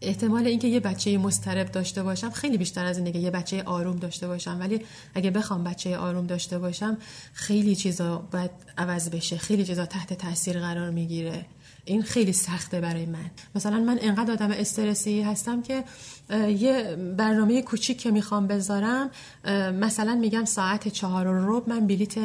[0.00, 3.96] احتمال اینکه یه بچه مسترب داشته باشم خیلی بیشتر از اینه که یه بچه آروم
[3.96, 4.56] داشته باشم.
[4.60, 4.80] ولی
[5.14, 6.98] اگه بخوام بچه آروم داشته باشم
[7.32, 9.36] خیلی چیزا باید عوض بشه.
[9.36, 11.46] خیلی چیزا تحت تاثیر قرار می‌گیره.
[11.84, 13.30] این خیلی سخته برای من.
[13.54, 15.84] مثلا من انقدر آدم استرسی هستم که
[16.58, 19.10] یه برنامه کوچیک که می‌خوام بذارم
[19.80, 22.18] مثلا میگم ساعت چهار و رب من بلیت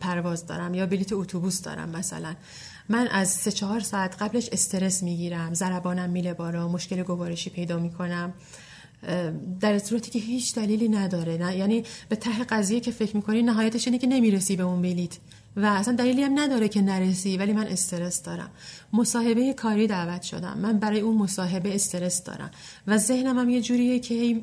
[0.00, 2.34] پرواز دارم یا بلیت اتوبوس دارم مثلا.
[2.88, 8.32] من از سه چهار ساعت قبلش استرس می‌گیرم زربانم میله بالا مشکل گوارشی پیدا می‌کنم
[9.60, 11.36] در صورتی که هیچ دلیلی نداره.
[11.36, 15.16] نه؟ یعنی به ته قضیه که فکر می‌کنی نهایتش اینه که نمی‌رسی به اون بلیت.
[15.56, 18.50] و اصلا دلیلی هم نداره که نرسی ولی من استرس دارم.
[18.92, 20.58] مصاحبه کاری دعوت شدم.
[20.58, 22.50] من برای اون مصاحبه استرس دارم.
[22.86, 24.34] و ذهنم هم یه جوریه که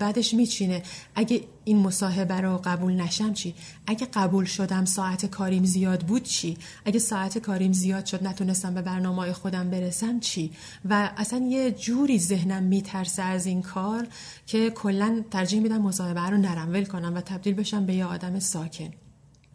[0.00, 0.82] بعدش میچینه.
[1.14, 3.54] اگه این مصاحبه رو قبول نشم چی؟
[3.86, 8.82] اگه قبول شدم ساعت کاریم زیاد بود چی؟ اگه ساعت کاریم زیاد شد نتونستم به
[8.82, 10.52] برنامه خودم برسم چی؟
[10.84, 14.06] و اصلا یه جوری ذهنم میترسه از این کار
[14.46, 16.72] که کلا ترجیح میدم مصاحبه رو نرم.
[16.72, 18.90] ول کنم و تبدیل بشم به یه آدم ساکن.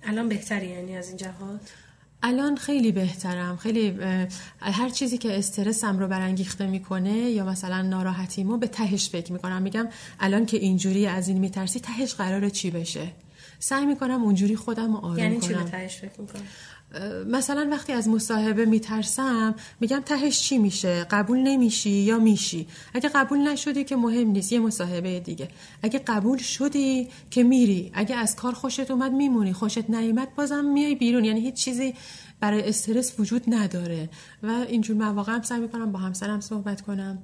[0.04, 1.72] الان بهتری یعنی از این جهات؟
[2.24, 3.58] الان خیلی بهترم.
[3.58, 3.98] خیلی
[4.60, 9.62] هر چیزی که استرسم رو برانگیخته می‌کنه یا مثلا ناراحتیمو به تهش فکر می‌کنم.
[9.62, 9.88] میگم
[10.20, 13.08] الان که اینجوری از این میترسی تهش قراره چی بشه؟
[13.60, 16.44] سعی می‌کنم اونجوری خودم رو آروم یعنی کنم چی به تهش فکر می‌کنم
[17.27, 23.39] مثلا وقتی از مصاحبه میترسم میگم تهش چی میشه؟ قبول نمیشی یا میشی؟ اگه قبول
[23.39, 25.47] نشدی که مهم نیست یه مصاحبه دیگه.
[25.82, 30.95] اگه قبول شدی که میری اگه از کار خوشت اومد میمونی خوشت نیومد بازم میای
[30.95, 31.25] بیرون.
[31.25, 31.93] یعنی هیچ چیزی
[32.39, 34.10] برای استرس وجود نداره.
[34.43, 37.23] و اینجور مواقع هم سعی می‌کنم با همسرم صحبت کنم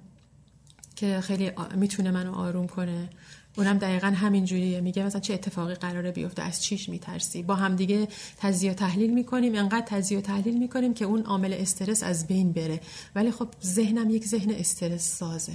[0.95, 3.10] که خیلی می‌تونه منو آروم کنه.
[3.58, 4.82] اونم دقیقا همین جوریه.
[4.82, 9.13] میگه مثلا چه اتفاقی قراره بیفته؟ از چیش میترسی؟ با هم دیگه تجزیه و تحلیل
[9.13, 12.80] می‌کنیم انقدر تجزیه و تحلیل می‌کنیم که اون عامل استرس از بین بره.
[13.15, 15.54] ولی خب ذهنم یک ذهن استرس سازه.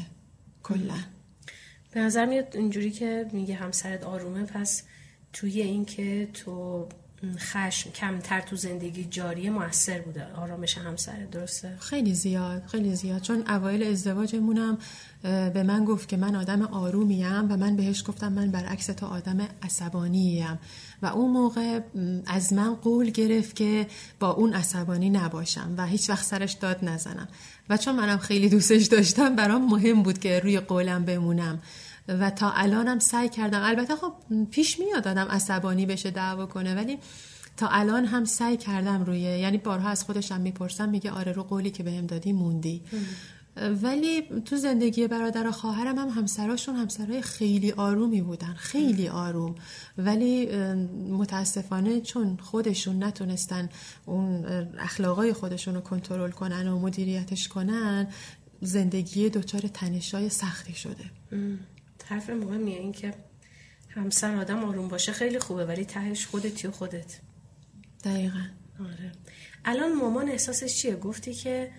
[0.63, 0.95] کلا.
[1.91, 4.83] به نظر میاد اینجوری که میگه همسرت آرومه پس
[5.33, 6.87] توی این که تو
[7.39, 13.23] خشم کمتر تو زندگی جاری موثر بوده آرامش همسر درسته؟ خیلی زیاد خیلی زیاد.
[13.23, 14.79] چون اوایل ازدواجمونم
[15.23, 19.49] به من گفت که من آدم آرومیم و من بهش گفتم من برعکس تو آدم
[19.63, 20.59] عصبانیم
[21.03, 21.81] و اون موقع
[22.27, 23.87] از من قول گرفت که
[24.21, 27.29] با اون عصبانی نباشم و هیچ وقت سرش داد نزنم.
[27.69, 31.63] و چون منم خیلی دوستش داشتم برام مهم بود که روی قولم بمونم.
[32.09, 33.63] و تا الانم سعی کردم.
[33.63, 34.13] البته خب
[34.51, 36.99] پیش میاد آدم عصبانی بشه دعوا کنه ولی
[37.57, 41.71] تا الان هم سعی کردم روی یعنی بارها از خودشم می‌پرسم میگه آره رو قولی
[41.71, 42.83] که بهم دادی موندی.
[43.57, 49.55] ولی تو زندگی برادر و خواهرم هم همسراشون همسرای خیلی آرومی بودن خیلی آروم.
[49.99, 50.57] ولی
[51.11, 53.69] متاسفانه چون خودشون نتونستن
[54.07, 54.45] اون
[54.79, 58.07] اخلاقای خودشون رو کنترل کنن و مدیریتش کنن
[58.61, 61.05] زندگی دچار تنشای سختی شده.
[62.05, 63.15] حرف مهمیه این که
[63.89, 67.21] همسر آدم آروم باشه خیلی خوبه ولی تهش خودتی و خودت.
[68.05, 68.43] دقیقا.
[68.81, 69.13] آره.
[69.65, 71.71] الان مامان احساسش چیه؟ گفتی که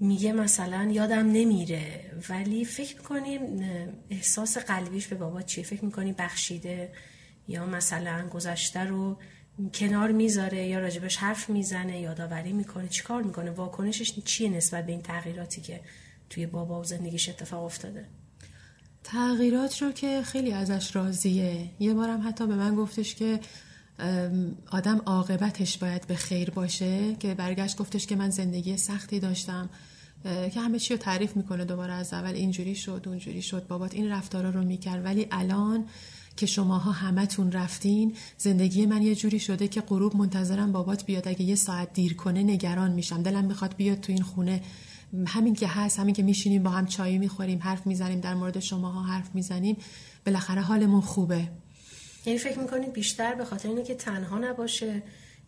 [0.00, 3.38] میگه مثلا یادم نمیره ولی فکر می‌کنی
[4.10, 6.92] احساس قلبیش به بابا چیه؟ فکر می‌کنی بخشیده
[7.48, 9.18] یا مثلا گذشته رو
[9.74, 15.02] کنار می‌ذاره یا راجبش حرف می‌زنه یادآوری می‌کنه؟ چیکار می‌کنه؟ واکنشش چیه نسبت به این
[15.02, 15.80] تغییراتی که
[16.30, 18.04] توی بابا و زندگیش اتفاق افتاده؟
[19.04, 21.70] تغییرات رو که خیلی ازش راضیه.
[21.78, 23.40] یه بارم حتی به من گفتش که
[24.70, 29.70] آدم عاقبتش باید به خیر باشه که برگشت گفتش که من زندگی سختی داشتم
[30.24, 34.08] که همه چی رو تعریف می‌کنه دوباره از اول اینجوری شد اونجوری شد بابات این
[34.08, 35.04] رفتارا رو می‌کرد.
[35.04, 35.84] ولی الان
[36.36, 41.28] که شماها همتون رفتین زندگی من یه جوری شده که غروب منتظرم بابات بیاد.
[41.28, 43.22] اگه یه ساعت دیر کنه نگران میشم.
[43.22, 44.62] دلم می‌خواد بیاد تو این خونه.
[45.26, 49.02] همین که هست همین که میشینیم با هم چایی می‌خوریم حرف می‌زنیم در مورد شماها
[49.02, 49.76] حرف می‌زنیم.
[50.26, 51.48] بالاخره حالمون خوبه.
[52.26, 55.02] یعنی فکر می‌کنید بیشتر به خاطر اینه که تنها نباشه؟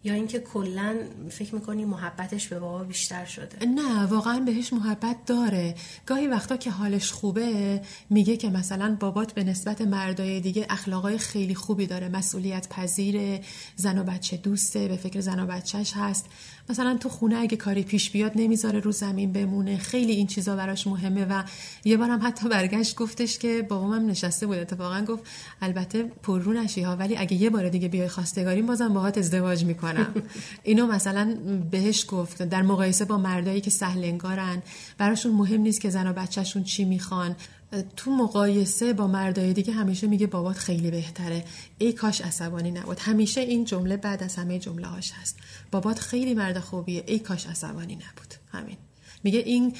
[0.05, 0.97] یا اینکه کلا
[1.31, 5.75] فکر می‌کنی محبتش به بابا بیشتر شده؟ نه واقعا بهش محبت داره.
[6.07, 7.81] گاهی وقتا که حالش خوبه
[8.11, 12.09] میگه که مثلا بابات به نسبت مردای دیگه اخلاقای خیلی خوبی داره.
[12.09, 13.41] مسئولیت پذیر
[13.77, 16.27] زن و بچه دوسته به فکر زن و بچهش هست.
[16.71, 19.79] مثلا تو خونه اگه کاری پیش بیاد نمی‌ذاره رو زمین بمونه.
[19.79, 21.43] خیلی این چیزا براش مهمه و
[21.85, 24.59] یه بارم حتی برگشت گفتش که بابام نشسته بود.
[24.59, 25.23] اتفاقا گفت
[25.63, 30.23] البته پررو نشی ها ولی اگه یه بار دیگه بیای خواستگاری بازم باهات ازدواج می‌کنم.
[30.63, 31.37] اینو مثلا
[31.71, 34.63] بهش گفت در مقایسه با مردایی که سهل انگارن
[34.99, 37.37] براشون مهم نیست که زن و بچهشون چی می‌خوان.
[37.97, 41.45] تو مقایسه با مردای دیگه همیشه میگه بابات خیلی بهتره.
[41.79, 42.99] ای کاش عصبانی نبود.
[42.99, 45.37] همیشه این جمله بعد از همه جمله هاش هست.
[45.71, 47.05] بابات خیلی مرد خوبیه.
[47.07, 48.35] ای کاش عصبانی نبود.
[48.53, 48.77] همین.
[49.25, 49.75] میگه این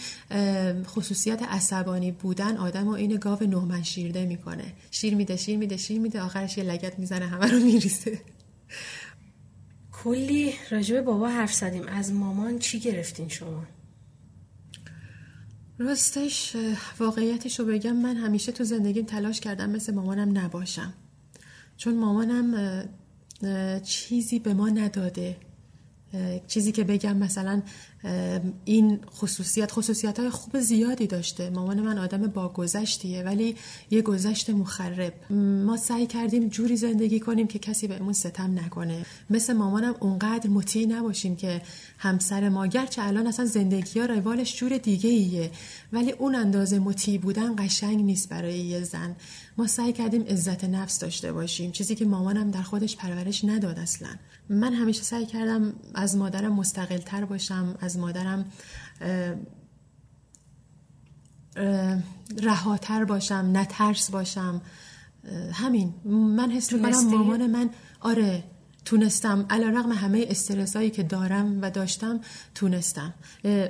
[0.85, 4.73] خصوصیت عصبانی بودن آدم و این گاو نهمن شیرده می‌کنه.
[4.91, 8.21] شیر میده شیر میده شیر میده آخرش یه لگت می‌زنه همه رو میریسه
[10.05, 11.87] کلی راجب بابا حرف زدیم.
[11.89, 13.65] از مامان چی گرفتین شما؟
[15.79, 16.57] راستش
[16.99, 20.95] واقعیتش رو بگم من همیشه تو زندگیم تلاش کردم مثل مامانم نباشم.
[21.77, 22.89] چون مامانم
[23.85, 25.37] چیزی به ما نداده.
[26.47, 27.63] چیزی که بگم مثلا
[28.65, 31.51] این خصوصیت خصوصیت های خوب زیادی داشته.
[31.51, 33.57] مامان من آدم با گذشتیه ولی
[33.91, 35.33] یه گذشت مخرب.
[35.65, 39.07] ما سعی کردیم جوری زندگی کنیم که کسی بهمون ستم نکنه.
[39.31, 41.63] مثل مامانم اونقدر مطیع نباشیم که
[41.99, 45.51] همسر ما گرچه الان اصلا زندگی ها روالش جور دیگه ایه
[45.93, 49.17] ولی اون اندازه مطیع بودن قشنگ نیست برای یه زن.
[49.59, 51.73] ما سعی کردیم عزت نفس داشته باشیم.
[51.73, 54.09] چیزی که مامانم در خودش پرورش نداد اصلا.
[54.51, 58.45] من همیشه سعی کردم از مادرم مستقل تر باشم از مادرم
[62.43, 64.61] رهاتر باشم نترس باشم.
[65.53, 65.95] همین.
[66.37, 68.45] من حس می‌کنم مامان من آره.
[68.89, 72.21] تونستم علا رقم همه استرسایی که دارم و داشتم
[72.55, 73.15] تونستم.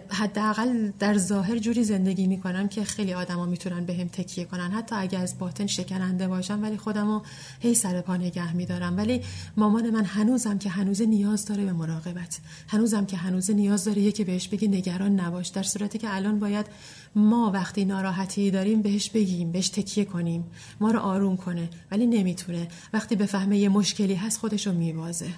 [0.08, 4.70] حداقل در ظاهر جوری زندگی می‌کنم که خیلی آدما می‌تونن به هم تکیه کنن.
[4.70, 7.20] حتی اگه از باطن شکننده باشم ولی خودمو
[7.60, 8.96] هی سر پا نگه میدارم.
[8.96, 9.22] ولی
[9.56, 12.38] مامان من هنوزم که هنوز نیاز داره به مراقبت.
[12.68, 15.48] هنوزم که هنوز نیاز داره یکی بهش بگی نگران نباش.
[15.48, 16.66] در صورتی که الان باید
[17.14, 20.44] ما وقتی ناراحتی داریم بهش بگیم بهش تکیه کنیم.
[20.80, 22.68] ما رو آروم کنه ولی نمی‌تونه.
[22.92, 24.72] وقتی بفهمه یه مشکلی هست خودشو
[25.08, 25.30] میبازه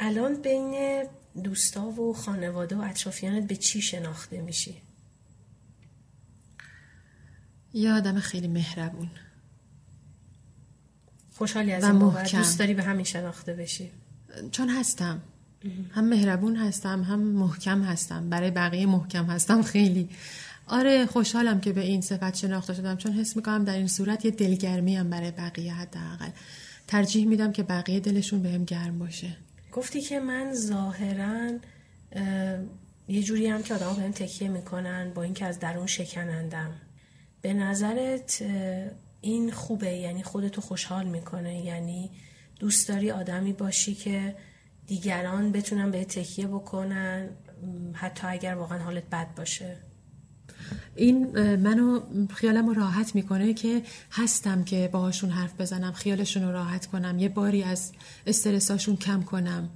[0.00, 1.04] الان بین
[1.44, 4.76] دوستا و خانواده و اطرافیانت به چی شناخته میشی؟
[7.74, 9.10] یه آدم خیلی مهربون.
[11.34, 11.98] خوشحالی از این
[12.32, 13.90] دوست داری به همین شناخته بشی؟
[14.50, 15.20] چون هستم.
[15.94, 18.30] هم مهربون هستم هم محکم هستم.
[18.30, 20.08] برای بقیه محکم هستم خیلی.
[20.66, 22.96] آره خوشحالم که به این صفت شناخته شدم.
[22.96, 26.30] چون حس می‌کنم در این صورت یه دلگرمی هم برای بقیه حداقل.
[26.86, 29.36] ترجیح میدم که بقیه دلشون بهم گرم باشه.
[29.72, 31.50] گفتی که من ظاهرا
[33.08, 36.74] یه جوری هم که آدم بهم تکیه می‌کنن با اینکه از درون شکنندم.
[37.42, 38.44] به نظرت
[39.20, 42.10] این خوبه؟ یعنی خودتو خوشحال می‌کنه؟ یعنی
[42.60, 44.36] دوست داری آدمی باشی که
[44.86, 47.28] دیگران بتونن به تکیه بکنن؟
[47.92, 49.76] حتی اگر واقعا حالت بد باشه.
[50.96, 52.00] این منو
[52.34, 57.28] خیالم رو راحت می‌کنه که هستم که باهاشون حرف بزنم خیالشون رو راحت کنم یه
[57.28, 57.92] باری از
[58.26, 59.68] استرساشون کم کنم.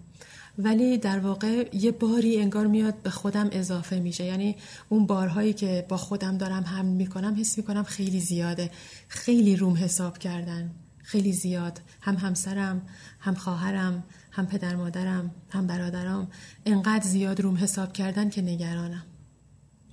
[0.59, 4.25] ولی در واقع یه باری انگار میاد به خودم اضافه میشه.
[4.25, 4.57] یعنی
[4.89, 8.71] اون بارهایی که با خودم دارم هم می‌کنم حس می‌کنم خیلی زیاده.
[9.09, 10.71] خیلی روم حساب کردن.
[11.03, 11.81] خیلی زیاد.
[12.01, 12.83] هم همسرم
[13.21, 16.29] هم خواهرم هم پدر مادرم هم برادرام.
[16.67, 19.03] انقدر زیاد روم حساب کردن که نگرانم.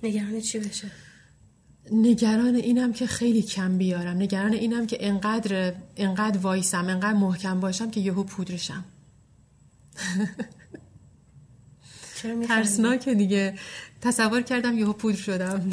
[0.04, 0.90] نگران چی بشه؟
[1.92, 4.16] نگران اینم که خیلی کم بیارم.
[4.16, 8.84] نگران اینم که انقدر انقدر وایسم انقدر محکم باشم که یهو پودرشم.
[12.48, 13.54] ترسناکه دیگه.
[14.00, 15.70] تصور کردم یهو پودر شدم.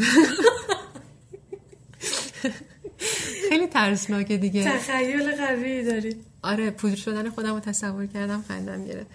[3.50, 4.64] خیلی ترسناکه دیگه.
[4.64, 6.16] تخیل قوی داری.
[6.42, 9.10] آره پودر شدن خودم رو تصور کردم خندم گرفت.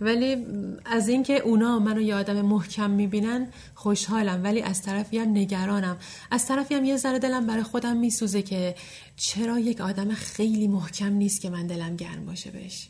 [0.00, 0.46] ولی
[0.84, 4.44] از اینکه اونا منو یه آدم محکم می‌بینن خوشحالم.
[4.44, 5.96] ولی از طرفی هم نگرانم.
[6.30, 8.74] از طرفی هم یه ذره دلم برای خودم میسوزه که
[9.16, 12.88] چرا یک آدم خیلی محکم نیست که من دلم گرم باشه بهش.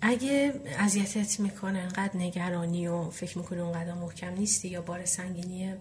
[0.00, 5.78] اگه اذیتت می‌کنه انقدر نگرانی و فکر می‌کنه اونقدر محکم نیستی یا بار سنگینیه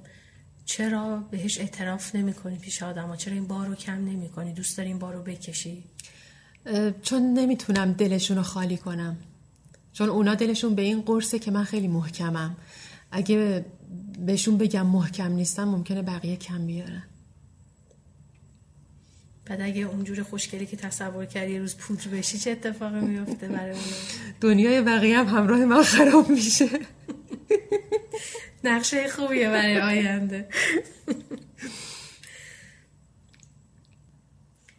[0.65, 4.77] چرا بهش اعتراف نمی کنی پیش آدم چرا این بار رو کم نمی کنی دوست
[4.77, 5.83] داری این بار رو بکشی؟
[7.01, 9.17] چون نمی‌تونم دلشون رو خالی کنم.
[9.93, 12.57] چون اونا دلشون به این قرصه که من خیلی محکمم.
[13.11, 13.65] اگه
[14.25, 17.03] بهشون بگم محکم نیستم ممکنه بقیه کم بیارن.
[19.45, 23.81] بعد اگه اونجور خوشگلی که تصور کردی روز پودر بشی چه اتفاقی میفته برای اون؟
[24.41, 26.69] دنیای بقیه هم همراه من خراب میشه.
[28.63, 30.47] نقشه خوبیه برای آینده.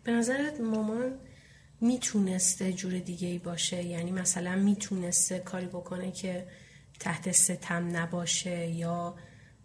[0.05, 1.13] به نظرت مامان
[1.83, 6.47] می‌تونسته جور دیگه ای باشه؟ یعنی مثلا می‌تونسته کاری بکنه که
[7.01, 9.15] تحت ستم نباشه یا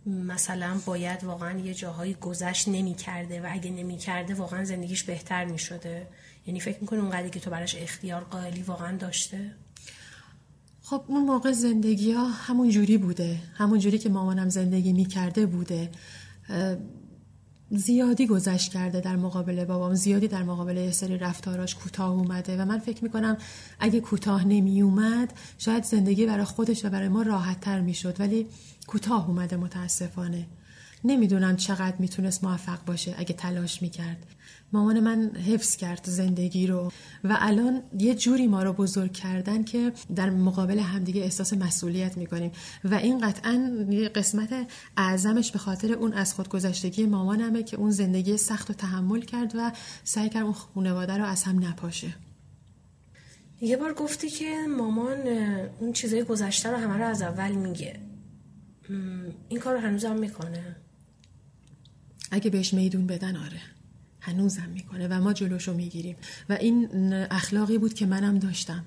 [0.06, 6.08] مثلا باید واقعا یه جاهایی گذشت نمی‌کرده و اگه نمی‌کرده واقعا زندگیش بهتر می‌شده؟
[6.47, 9.51] یعنی فکر می‌کنه اونقدری که تو براش اختیار قائلی واقعا داشته؟
[10.82, 13.39] خب اون موقع زندگی ها همون جوری بوده.
[13.53, 15.89] همون جوری که مامانم زندگی می‌کرده بوده.
[17.71, 22.65] زیادی گذشت کرده در مقابل بابام زیادی در مقابل یه سری رفتاراش کوتاه اومده و
[22.65, 23.38] من فکر می‌کنم
[23.80, 28.47] اگه کوتاه نمی اومد شاید زندگی برای خودش و برای ما راحت تر می‌شد ولی
[28.88, 30.45] کوتاه اومده متاسفانه.
[31.03, 34.25] نمی‌دونم چقدر می‌تونست موفق باشه اگه تلاش می‌کرد.
[34.73, 36.91] مامان من حفظ کرد زندگی رو
[37.23, 42.51] و الان یه جوری ما رو بزرگ کردن که در مقابل همدیگه احساس مسئولیت می‌کنیم.
[42.84, 48.38] و این قطعا یه قسمت اعظمش به خاطر اون از خودگذشتگی مامانمه که اون زندگی
[48.38, 49.71] سخت و تحمل کرد و
[50.03, 52.15] سعی کرد اون خانواده رو از هم نپاشه.
[53.62, 55.27] یه بار گفتی که مامان
[55.80, 57.99] اون چیزای گذشته رو همه رو از اول میگه.
[59.49, 60.75] این کار رو هنوزم می‌کنه.
[62.32, 63.62] اگه بهش میدون بدن آره.
[64.27, 66.15] هنوزم می‌کنه و ما جلوشو می‌گیریم.
[66.49, 68.85] و این اخلاقی بود که منم داشتم.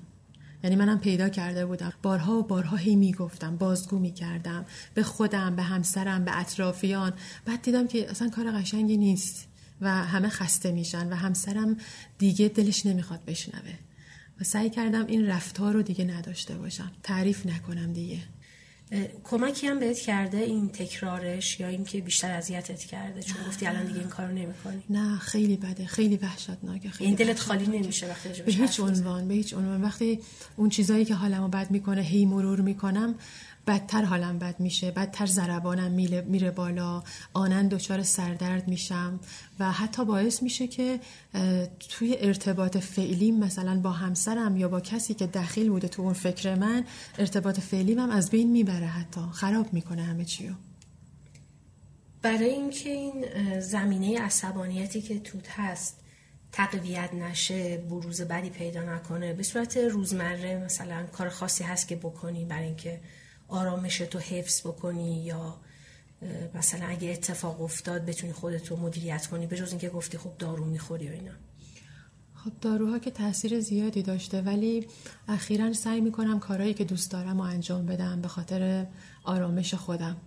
[0.63, 1.93] یعنی منم پیدا کرده بودم.
[2.01, 4.65] بارها و بارها هی می‌گفتم بازگو می‌کردم.
[4.93, 7.13] به خودم به همسرم به اطرافیان.
[7.45, 9.47] بعد دیدم که اصلا کار قشنگی نیست
[9.81, 11.77] و همه خسته میشن و همسرم
[12.17, 13.73] دیگه دلش نمی‌خواد بشنوه.
[14.41, 16.91] و سعی کردم این رفتار رو دیگه نداشته باشم.
[17.03, 18.19] تعریف نکنم دیگه.
[19.23, 23.99] کمکی هم بهت کرده این تکرارش یا اینکه بیشتر اذیتت کرده؟ چون گفتی الان دیگه
[23.99, 24.83] این کارو نمی‌کنی.
[24.89, 29.33] نه خیلی بده خیلی وحشتناکه خیلی این دلت خالی نمیشه وقتی به هیچ عنوان به
[29.33, 29.81] هیچ عنوان.
[29.81, 30.19] وقتی
[30.55, 33.15] اون چیزایی که حالمو بد می‌کنه هی مرور می‌کنم
[33.67, 35.91] بدتر حالم بد میشه بدتر ضربانم
[36.27, 39.19] میره بالا آنن دچار سردرد میشم
[39.59, 40.99] و حتی باعث میشه که
[41.89, 46.55] توی ارتباط فعلی مثلا با همسرم یا با کسی که دخیل بوده تو اون فکر
[46.55, 46.85] من
[47.17, 49.21] ارتباط فعلیم هم از بین می‌بره حتی.
[49.31, 50.51] خراب می‌کنه همه چیو.
[52.21, 53.25] برای اینکه این
[53.59, 55.97] زمینه عصبانیتی که توت هست
[56.51, 62.45] تقویت نشه بروز بدی پیدا نکنه به صورت روزمره مثلا کار خاصی هست که بکنی
[62.45, 62.99] برای اینکه
[63.51, 65.55] آرامش تو حفظ بکنی یا
[66.55, 71.09] مثلا اگه اتفاق افتاد بتونی خودتو مدیریت کنی به جز اینکه گفتی خب دارو می‌خوری
[71.09, 71.31] و اینا.
[72.35, 74.87] خب داروها که تاثیر زیادی داشته ولی
[75.27, 78.85] اخیرا سعی می‌کنم کارهایی که دوست دارم و انجام بدم به خاطر
[79.23, 80.17] آرامش خودم.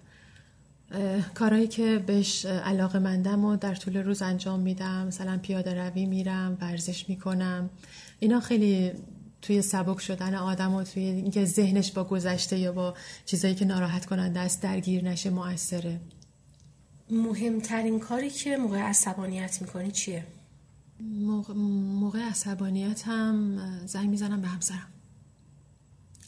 [1.35, 5.07] کارهایی که بهش علاقه مندم و در طول روز انجام میدم.
[5.07, 7.71] مثلا پیاده روی میرم ورزش می‌کنم.
[8.21, 8.93] اینا خیلی
[9.44, 12.94] توی سبک شدن آدم و توی اینکه ذهنش با گذشته یا با
[13.26, 16.00] چیزایی که ناراحت کننده است درگیر نشه موثره.
[17.11, 20.26] مهمترین کاری که موقع عصبانیت می‌کنی چیه؟
[22.00, 24.88] موقع, عصبانیت هم زنگ می‌زنم به همسرم.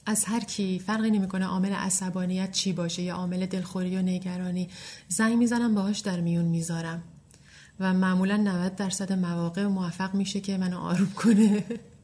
[0.06, 4.68] از هر کی فرقی نمی‌کنه عامل عصبانیت چی باشه یا عامل دلخوری و نگرانی
[5.08, 7.02] زنگ می‌زنم باهاش در میون می‌ذارم.
[7.80, 11.64] و معمولا 90 درصد مواقع موفق میشه که منو آروم کنه.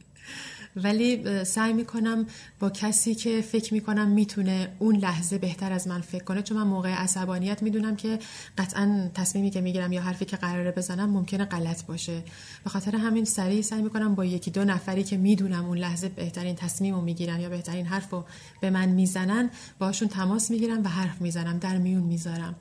[0.76, 2.26] ولی سعی می‌کنم
[2.60, 6.66] با کسی که فکر می‌کنم می‌تونه اون لحظه بهتر از من فکر کنه چون من
[6.66, 8.18] موقع عصبانیت می‌دونم که
[8.58, 12.22] قطعا تصمیمی که می‌گیرم یا حرفی که قراره بزنم ممکنه غلط باشه.
[12.64, 16.56] به خاطر همین سریع سعی می‌کنم با یکی دو نفری که می‌دونم اون لحظه بهترین
[16.56, 18.24] تصمیم رو می‌گیرن یا بهترین حرف رو
[18.60, 22.54] به من می‌زنن باشون تماس می‌گیرم و حرف می‌زنم در میون می‌ذارم.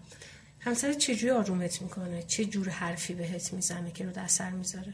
[0.60, 4.94] همسر چجوری آرومت می‌کنه؟ چه جور حرفی بهت می‌زنه که رو اثر می‌ذاره؟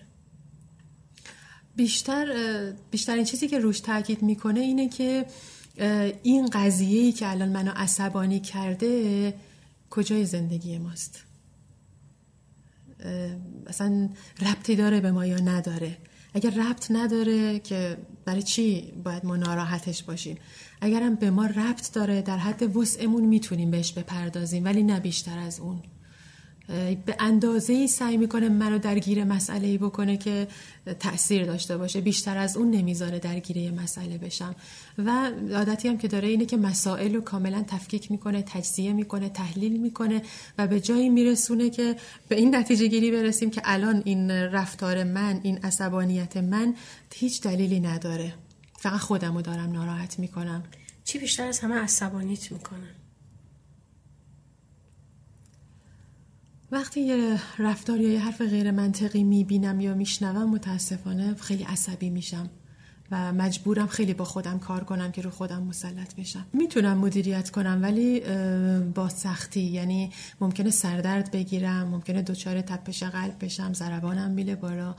[1.78, 2.26] بیشتر
[2.92, 5.26] بیشترین چیزی که روش تاکید می‌کنه اینه که
[6.24, 9.34] این قضیه ای که الان منو عصبانی کرده
[9.90, 11.24] کجای زندگی ماست؟
[13.68, 14.10] اصلا
[14.42, 15.98] ربطی داره به ما یا نداره؟
[16.34, 20.38] اگر ربط نداره که برای چی باید ما ناراحتش باشیم؟
[20.82, 25.60] اگرم به ما ربط داره در حد وسعمون می‌تونیم بهش بپردازیم ولی نه بیشتر از
[25.60, 25.82] اون.
[27.06, 30.48] به اندازه ای سعی می‌کنه منو درگیر مسئله ای بکنه که
[31.00, 32.02] تاثیر داشته باشه.
[32.02, 34.56] بیشتر از اون نمی‌ذاره درگیر مسئله بشم.
[34.98, 39.82] و عادتی هم که داره اینه که مسائل رو کاملا تفکیک می‌کنه تجزیه می‌کنه تحلیل
[39.82, 40.22] می‌کنه
[40.58, 41.96] و به جایی میرسونه که
[42.28, 46.76] به این نتیجه گیری برسیم که الان این رفتار من این عصبانیت من
[47.16, 48.34] هیچ دلیلی نداره.
[48.80, 50.64] فقط خودم رو دارم ناراحت می‌کنم.
[51.04, 52.97] چی بیشتر از همه عصبانیت می‌کنه؟
[56.72, 62.50] وقتی یه رفتار یا یه حرف غیر منطقی می‌بینم یا میشنوم متاسفانه خیلی عصبی میشم.
[63.12, 66.46] و مجبورم خیلی با خودم کار کنم که رو خودم مسلط بشم.
[66.54, 68.20] می‌تونم مدیریت کنم ولی
[68.82, 69.62] با سختی.
[69.62, 74.96] یعنی ممکنه سردرد بگیرم ممکنه دچار تپش قلب بشم ضربانم میله بالا.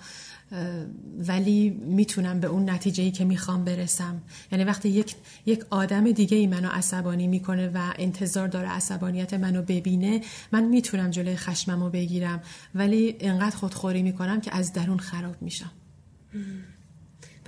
[1.19, 4.23] ولی می‌تونم به اون نتیجه ای که می‌خوام برسم.
[4.53, 5.15] یعنی وقتی یک
[5.47, 10.21] یک آدم دیگه ای منو عصبانی می‌کنه و انتظار داره عصبانیت منو ببینه
[10.53, 12.43] من می‌تونم جلوی خشممو بگیرم.
[12.75, 15.71] ولی انقدر خودخوری می‌کنم که از درون خراب میشم.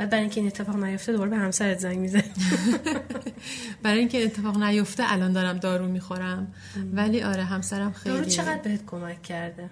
[0.00, 2.22] بعد برای اینکه این اتفاق نیفته دوباره به همسرت زنگ می‌زنی.
[3.82, 6.54] برای اینکه اتفاق نیفته الان دارم دارو می‌خورم.
[6.92, 9.70] ولی آره همسرم خیلی دارو چقدر بهت کمک کرده؟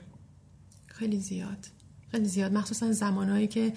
[0.87, 1.67] خیلی زیاد.
[2.11, 2.53] خیلی زیاد.
[2.53, 3.73] مخصوصا زمانهایی که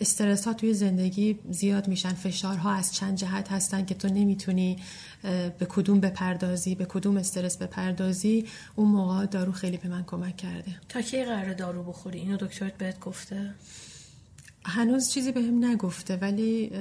[0.00, 2.12] استرس ها توی زندگی زیاد میشن.
[2.12, 4.78] فشارها از چند جهت هستن که تو نمی‌تونی
[5.58, 8.46] به کدوم بپردازی به کدوم استرس بپردازی.
[8.76, 10.76] اون موقع دارو خیلی به من کمک کرده.
[10.88, 13.54] تا کی قرار دارو بخوری؟ اینو دکترت بهت گفته؟
[14.64, 16.72] هنوز چیزی به هم نگفته ولی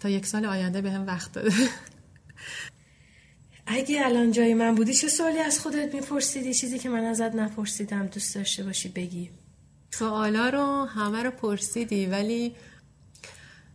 [0.00, 1.52] تا یک سال آینده به هم وقت داده.
[3.66, 8.06] اگه الان جای من بودی چه سوالی از خودت میپرسیدی؟ چیزی که من ازت نپرسیدم
[8.06, 9.30] دوست داشته باشی بگی.
[9.90, 12.54] سوالا رو همه رو پرسیدی ولی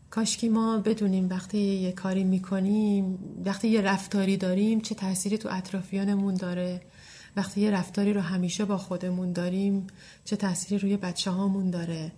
[0.10, 6.34] کاشکی ما بدونیم وقتی یه کاری می‌کنیم وقتی یه رفتاری داریم چه تأثیری تو اطرافیانمون
[6.36, 6.82] داره.
[7.36, 9.88] وقتی یه رفتاری رو همیشه با خودمون داریم
[10.26, 12.12] چه تأثیری روی بچه هامون داره.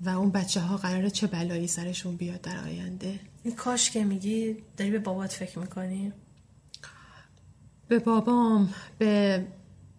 [0.00, 4.56] و اون بچه ها قراره چه بلایی سرشون بیاد در آینده؟ این کاش که میگی
[4.76, 6.12] داری به بابات فکر می‌کنی؟
[7.88, 9.44] به بابام به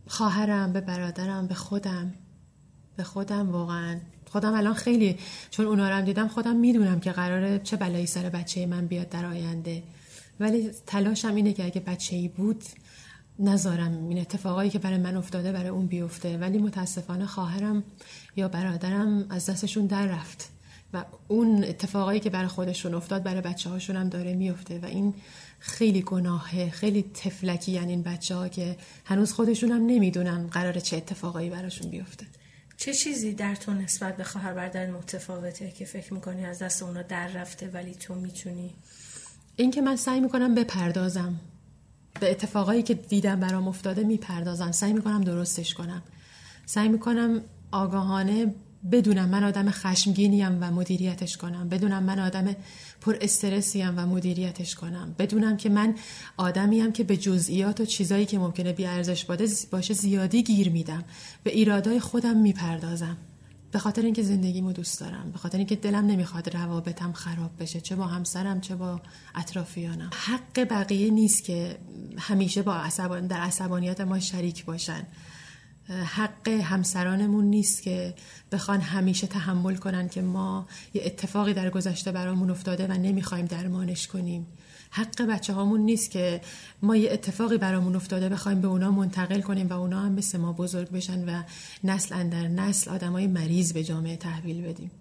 [0.07, 2.13] خواهرم به برادرم به خودم.
[2.97, 3.99] به خودم واقعا.
[4.25, 5.17] خودم الان خیلی
[5.51, 9.25] چون اونا رو دیدم خودم می‌دونم که قراره چه بلایی سر بچه من بیاد در
[9.25, 9.83] آینده.
[10.39, 12.63] ولی تلاشم اینه که اگه بچه ای بود
[13.39, 17.83] نذارم این اتفاقایی که برای من افتاده برای اون بیفته ولی متاسفانه خواهرم
[18.35, 20.49] یا برادرم از دستشون در رفت
[20.93, 25.13] و اون اتفاقایی که برای خودشون افتاد برای بچه هاشون هم داره میفته و این
[25.59, 30.97] خیلی گناهه خیلی تفلکی یعنی این بچه ها که هنوز خودشون هم نمی‌دونن قرار چه
[30.97, 32.25] اتفاقایی براشون بیفته.
[32.77, 37.01] چه چیزی در تو نسبت به خواهر برادر متفاوته که فکر می‌کنی از دست اونا
[37.01, 38.73] در رفته ولی تو می‌تونی؟
[39.55, 41.39] این که من سعی می‌کنم بپردازم.
[42.19, 44.71] به اتفاقایی که دیدم برام افتاده می‌پردازم.
[44.71, 46.03] سعی می‌کنم درستش کنم.
[46.65, 47.41] سعی می‌کنم
[47.71, 48.55] آگاهانه
[48.91, 51.69] بدونم من آدم خشمگینیم و مدیریتش کنم.
[51.69, 52.55] بدونم من آدم
[53.01, 55.15] پر استرسیم و مدیریتش کنم.
[55.19, 55.95] بدونم که من
[56.37, 59.25] آدمیم که به جزئیات و چیزایی که ممکنه بی ارزش
[59.71, 61.03] باشه زیادی گیر میدم.
[61.43, 63.17] به ایرادای خودم می‌پردازم.
[63.75, 67.95] به خاطر اینکه زندگیمو دوست دارم به خاطر اینکه دلم نمی‌خواد روابطم خراب بشه چه
[67.95, 69.01] با همسرم چه با
[69.35, 70.09] اطرافیانم.
[70.13, 71.77] حق بقیه نیست که
[72.17, 75.07] همیشه با عصبان در عصبانیت ما شریک باشن.
[75.89, 78.15] حق همسرانمون نیست که
[78.51, 84.07] بخوان همیشه تحمل کنن که ما یه اتفاقی در گذشته برامون افتاده و نمی‌خوایم درمانش
[84.07, 84.47] کنیم.
[84.95, 86.41] حق بچه هامون نیست که
[86.81, 90.53] ما یه اتفاقی برامون افتاده بخوایم به اونا منتقل کنیم و اونا هم مثل ما
[90.53, 91.43] بزرگ بشن و
[91.83, 94.91] نسل اندر نسل آدمای مریض به جامعه تحویل بدیم.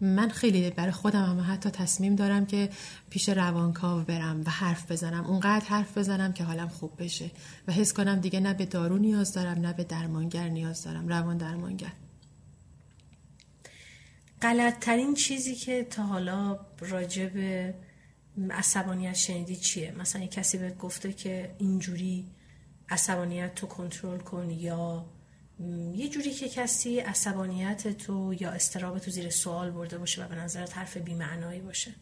[0.00, 2.70] من خیلی برای خودم هم حتی تصمیم دارم که
[3.10, 5.24] پیش روانکاو برم و حرف بزنم.
[5.24, 7.30] اونقدر حرف بزنم که حالم خوب بشه
[7.68, 11.08] و حس کنم دیگه نه به دارو نیاز دارم نه به درمانگر نیاز دارم.
[11.08, 11.92] روان درمانگر.
[14.42, 17.74] غلط چیزی که تا حالا راجع به
[18.50, 22.30] عصبانیت شنیدی چیه؟ مثلا کسی بهت گفته که اینجوری
[22.88, 25.06] عصبانیت تو کنترل کن یا
[25.94, 30.34] یه جوری که کسی عصبانیت تو یا استراب تو زیر سوال برده باشه و به
[30.34, 31.94] نظرت حرف بیمعنایی باشه.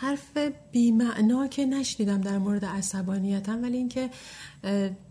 [0.00, 0.38] حرف
[0.72, 4.10] بیمعنا که نشنیدم در مورد عصبانیتم ولی اینکه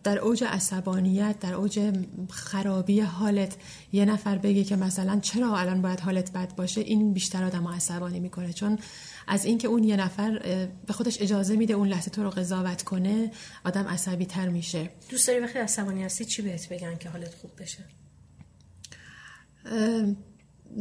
[0.03, 1.93] در اوج عصبانیت در اوج
[2.29, 3.55] خرابی حالت
[3.91, 8.19] یه نفر بگه که مثلا چرا الان باید حالت بد باشه این بیشتر آدم عصبانی
[8.19, 8.53] می‌کنه.
[8.53, 8.79] چون
[9.27, 10.39] از اینکه اون یه نفر
[10.87, 13.31] به خودش اجازه میده اون لحظه تو رو قضاوت کنه
[13.65, 14.89] آدم عصبی تر میشه.
[15.09, 17.85] دوست داری وقتی عصبانی هستی چی بهت بگن که حالت خوب بشه؟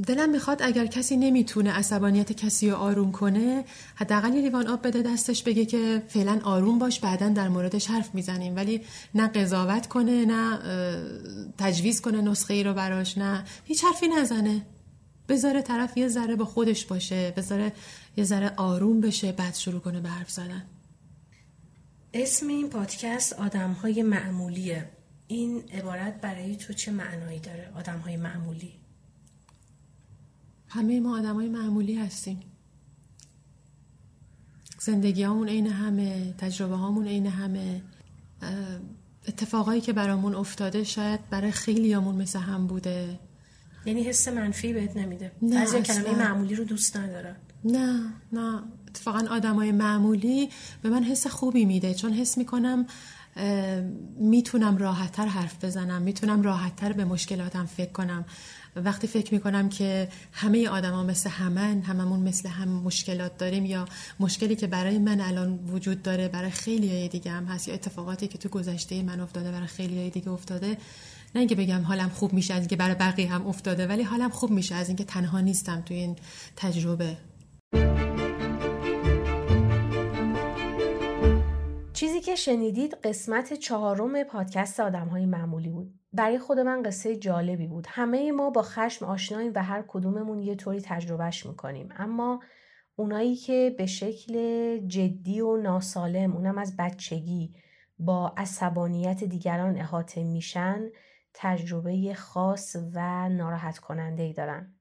[0.06, 3.64] دلم می‌خواد اگر کسی نمی‌تونه عصبانیت کسی رو آروم کنه
[3.94, 8.14] حداقل یه لیوان آب بده دستش بگه که فعلا آروم باش بعدا در موردش حرف
[8.14, 8.56] می‌زنیم.
[8.56, 8.80] ولی
[9.14, 10.58] نه قضاوت کنه نه
[11.58, 13.44] تجویز کنه نسخه ای رو براش نه.
[13.64, 14.66] هیچ حرفی نزنه.
[15.28, 17.72] بذاره طرف یه ذره با خودش باشه بذاره
[18.16, 20.64] یه ذره آروم بشه بعد شروع کنه به حرف زدن.
[22.14, 24.90] اسم این پادکست آدم های معمولیه.
[25.26, 28.72] این عبارت برای تو چه معنایی داره؟ آدم های معمولی.
[30.68, 32.40] همه ما آدم های معمولی هستیم.
[34.80, 37.82] زندگی همون عین همه تجربه هامون عین همه.
[39.28, 43.18] اتفاقایی که برامون افتاده شاید برای خیلی همون مثل هم بوده.
[43.86, 47.36] یعنی حس منفی بهت نمیده؟ بعضی کلمه معمولی رو دوست ندارن.
[47.64, 48.62] نه نه.
[48.88, 50.48] اتفاقا آدمای معمولی
[50.82, 51.94] به من حس خوبی میده.
[51.94, 52.86] چون حس می‌کنم
[54.18, 58.24] می‌تونم راحتتر حرف بزنم می‌تونم راحتتر به مشکلاتم فکر کنم.
[58.76, 63.84] وقتی فکر می‌کنم که همه آدما مثل همن هممون مثل هم مشکلات داریم یا
[64.20, 68.28] مشکلی که برای من الان وجود داره برای خیلی های دیگه هم هست یا اتفاقاتی
[68.28, 70.76] که تو گذشته من افتاده برای خیلی های دیگه افتاده
[71.34, 74.50] نه اینکه بگم حالم خوب میشه از اینکه برای بقیه هم افتاده ولی حالم خوب
[74.50, 76.16] میشه از اینکه تنها نیستم توی این
[76.56, 77.16] تجربه
[81.92, 85.97] چیزی که شنیدید قسمت چهارم پادکست آدم های معمولی بود.
[86.12, 87.86] برای خود من قصه جالبی بود.
[87.88, 91.88] همه ما با خشم آشناییم و هر کدوممون یه طوری تجربهش می‌کنیم.
[91.96, 92.40] اما
[92.96, 97.54] اونایی که به شکل جدی و ناسالم اونم از بچگی
[97.98, 100.88] با عصبانیت دیگران احاطه میشن
[101.34, 104.74] تجربه خاص و ناراحت کننده ای دارن.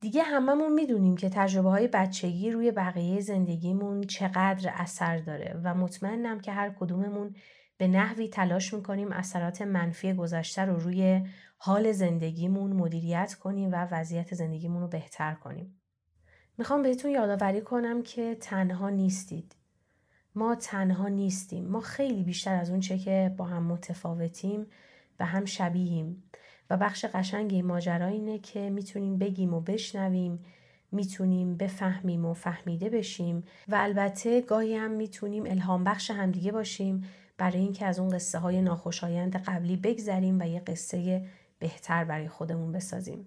[0.00, 6.40] دیگه هممون می‌دونیم که تجربه های بچگی روی بقیه زندگیمون چقدر اثر داره و مطمئنم
[6.40, 7.34] که هر کدوممون
[7.76, 14.34] به نحوی تلاش می‌کنیم اثرات منفی گذشته رو روی حال زندگیمون مدیریت کنیم و وضعیت
[14.34, 15.80] زندگیمون رو بهتر کنیم.
[16.58, 19.56] می‌خوام بهتون یادآوری کنم که تنها نیستید.
[20.34, 21.68] ما تنها نیستیم.
[21.68, 24.66] ما خیلی بیشتر از اون چه که با هم متفاوتیم
[25.20, 26.22] و هم شبیهیم.
[26.70, 30.44] و بخش قشنگ ماجرا اینه که می‌تونیم بگیم و بشنویم
[30.92, 37.04] می‌تونیم بفهمیم و فهمیده بشیم و البته گاهی هم می‌تونیم الهام بخش همدیگه باشیم
[37.38, 41.26] برای اینکه از اون قصه های ناخوشایند قبلی بگذریم و یه قصه
[41.58, 43.26] بهتر برای خودمون بسازیم.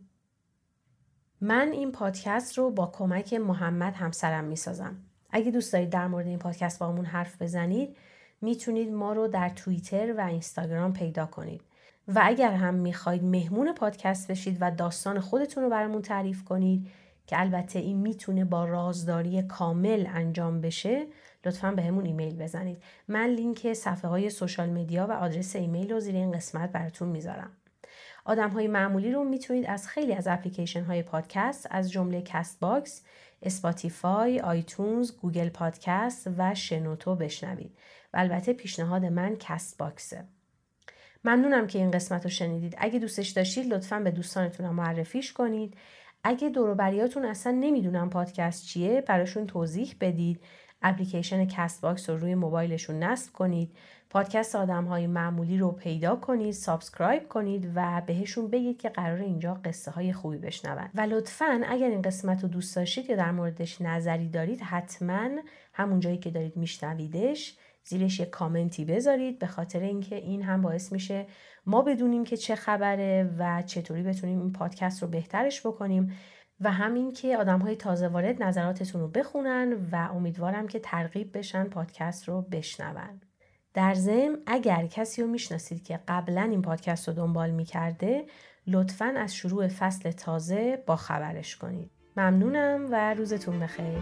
[1.42, 4.96] من این پادکست رو با کمک محمد همسرم می‌سازم.
[5.30, 7.98] اگه دوست دارید در مورد این پادکست باهامون حرف بزنید
[8.42, 11.62] می‌تونید ما رو در توییتر و اینستاگرام پیدا کنید.
[12.08, 16.88] و اگر هم می‌خواید مهمون پادکست بشید و داستان خودتون رو برامون تعریف کنید
[17.28, 21.08] که البته این می‌تونه با رازداری کامل انجام بشه
[21.46, 22.84] لطفا بهمون ایمیل بزنید.
[23.08, 27.52] من لینک صفحه های social media و آدرس ایمیل رو زیر این قسمت براتون می‌ذارم.
[28.26, 33.04] آدم های معمولی رو می‌تونید از خیلی از اپلیکیشن های پادکست از جمله Castbox،
[33.42, 37.78] Spotify، iTunes، Google Podcast و شنوتو بشنوید.
[38.14, 40.24] و البته پیشنهاد من Castbox ه.
[41.24, 42.76] ممنونم که این قسمت رو شنیدید.
[42.78, 45.74] اگه دوستش داشتید لطفا به دوستانتون معرفیش کنید.
[46.24, 50.42] اگه دوروبریاتون اصلا نمی‌دونن پادکست چیه براشون توضیح بدید.
[50.86, 53.72] اپلیکیشن Castbox رو روی موبایلشون نصب کنید.
[54.10, 59.54] پادکست آدم های معمولی رو پیدا کنید subscribe کنید و بهشون بگید که قراره اینجا
[59.54, 60.90] قصه های خوبی بشنون.
[60.96, 65.30] و لطفا اگر این قسمت رو دوست داشتید یا در موردش نظری دارید حتما
[65.74, 70.92] همون جایی که دارید میشنویدش زیرش یک کامنتی بذارید به خاطر اینکه این هم باعث
[70.92, 71.26] میشه
[71.66, 76.12] ما بدونیم که چه خبره و چطوری بتونیم این پادکست رو بهترش بکنیم.
[76.62, 81.64] و همین که آدم های تازه وارد نظراتتون رو بخونن و امیدوارم که ترغیب بشن
[81.64, 83.22] پادکست رو بشنون.
[83.74, 88.26] در ضمن اگر کسی رو می‌شناسید که قبلا این پادکست رو دنبال می‌کرده
[88.68, 91.92] لطفا از شروع فصل تازه با خبرش کنید.
[92.18, 94.00] ممنونم و روزتون بخیر.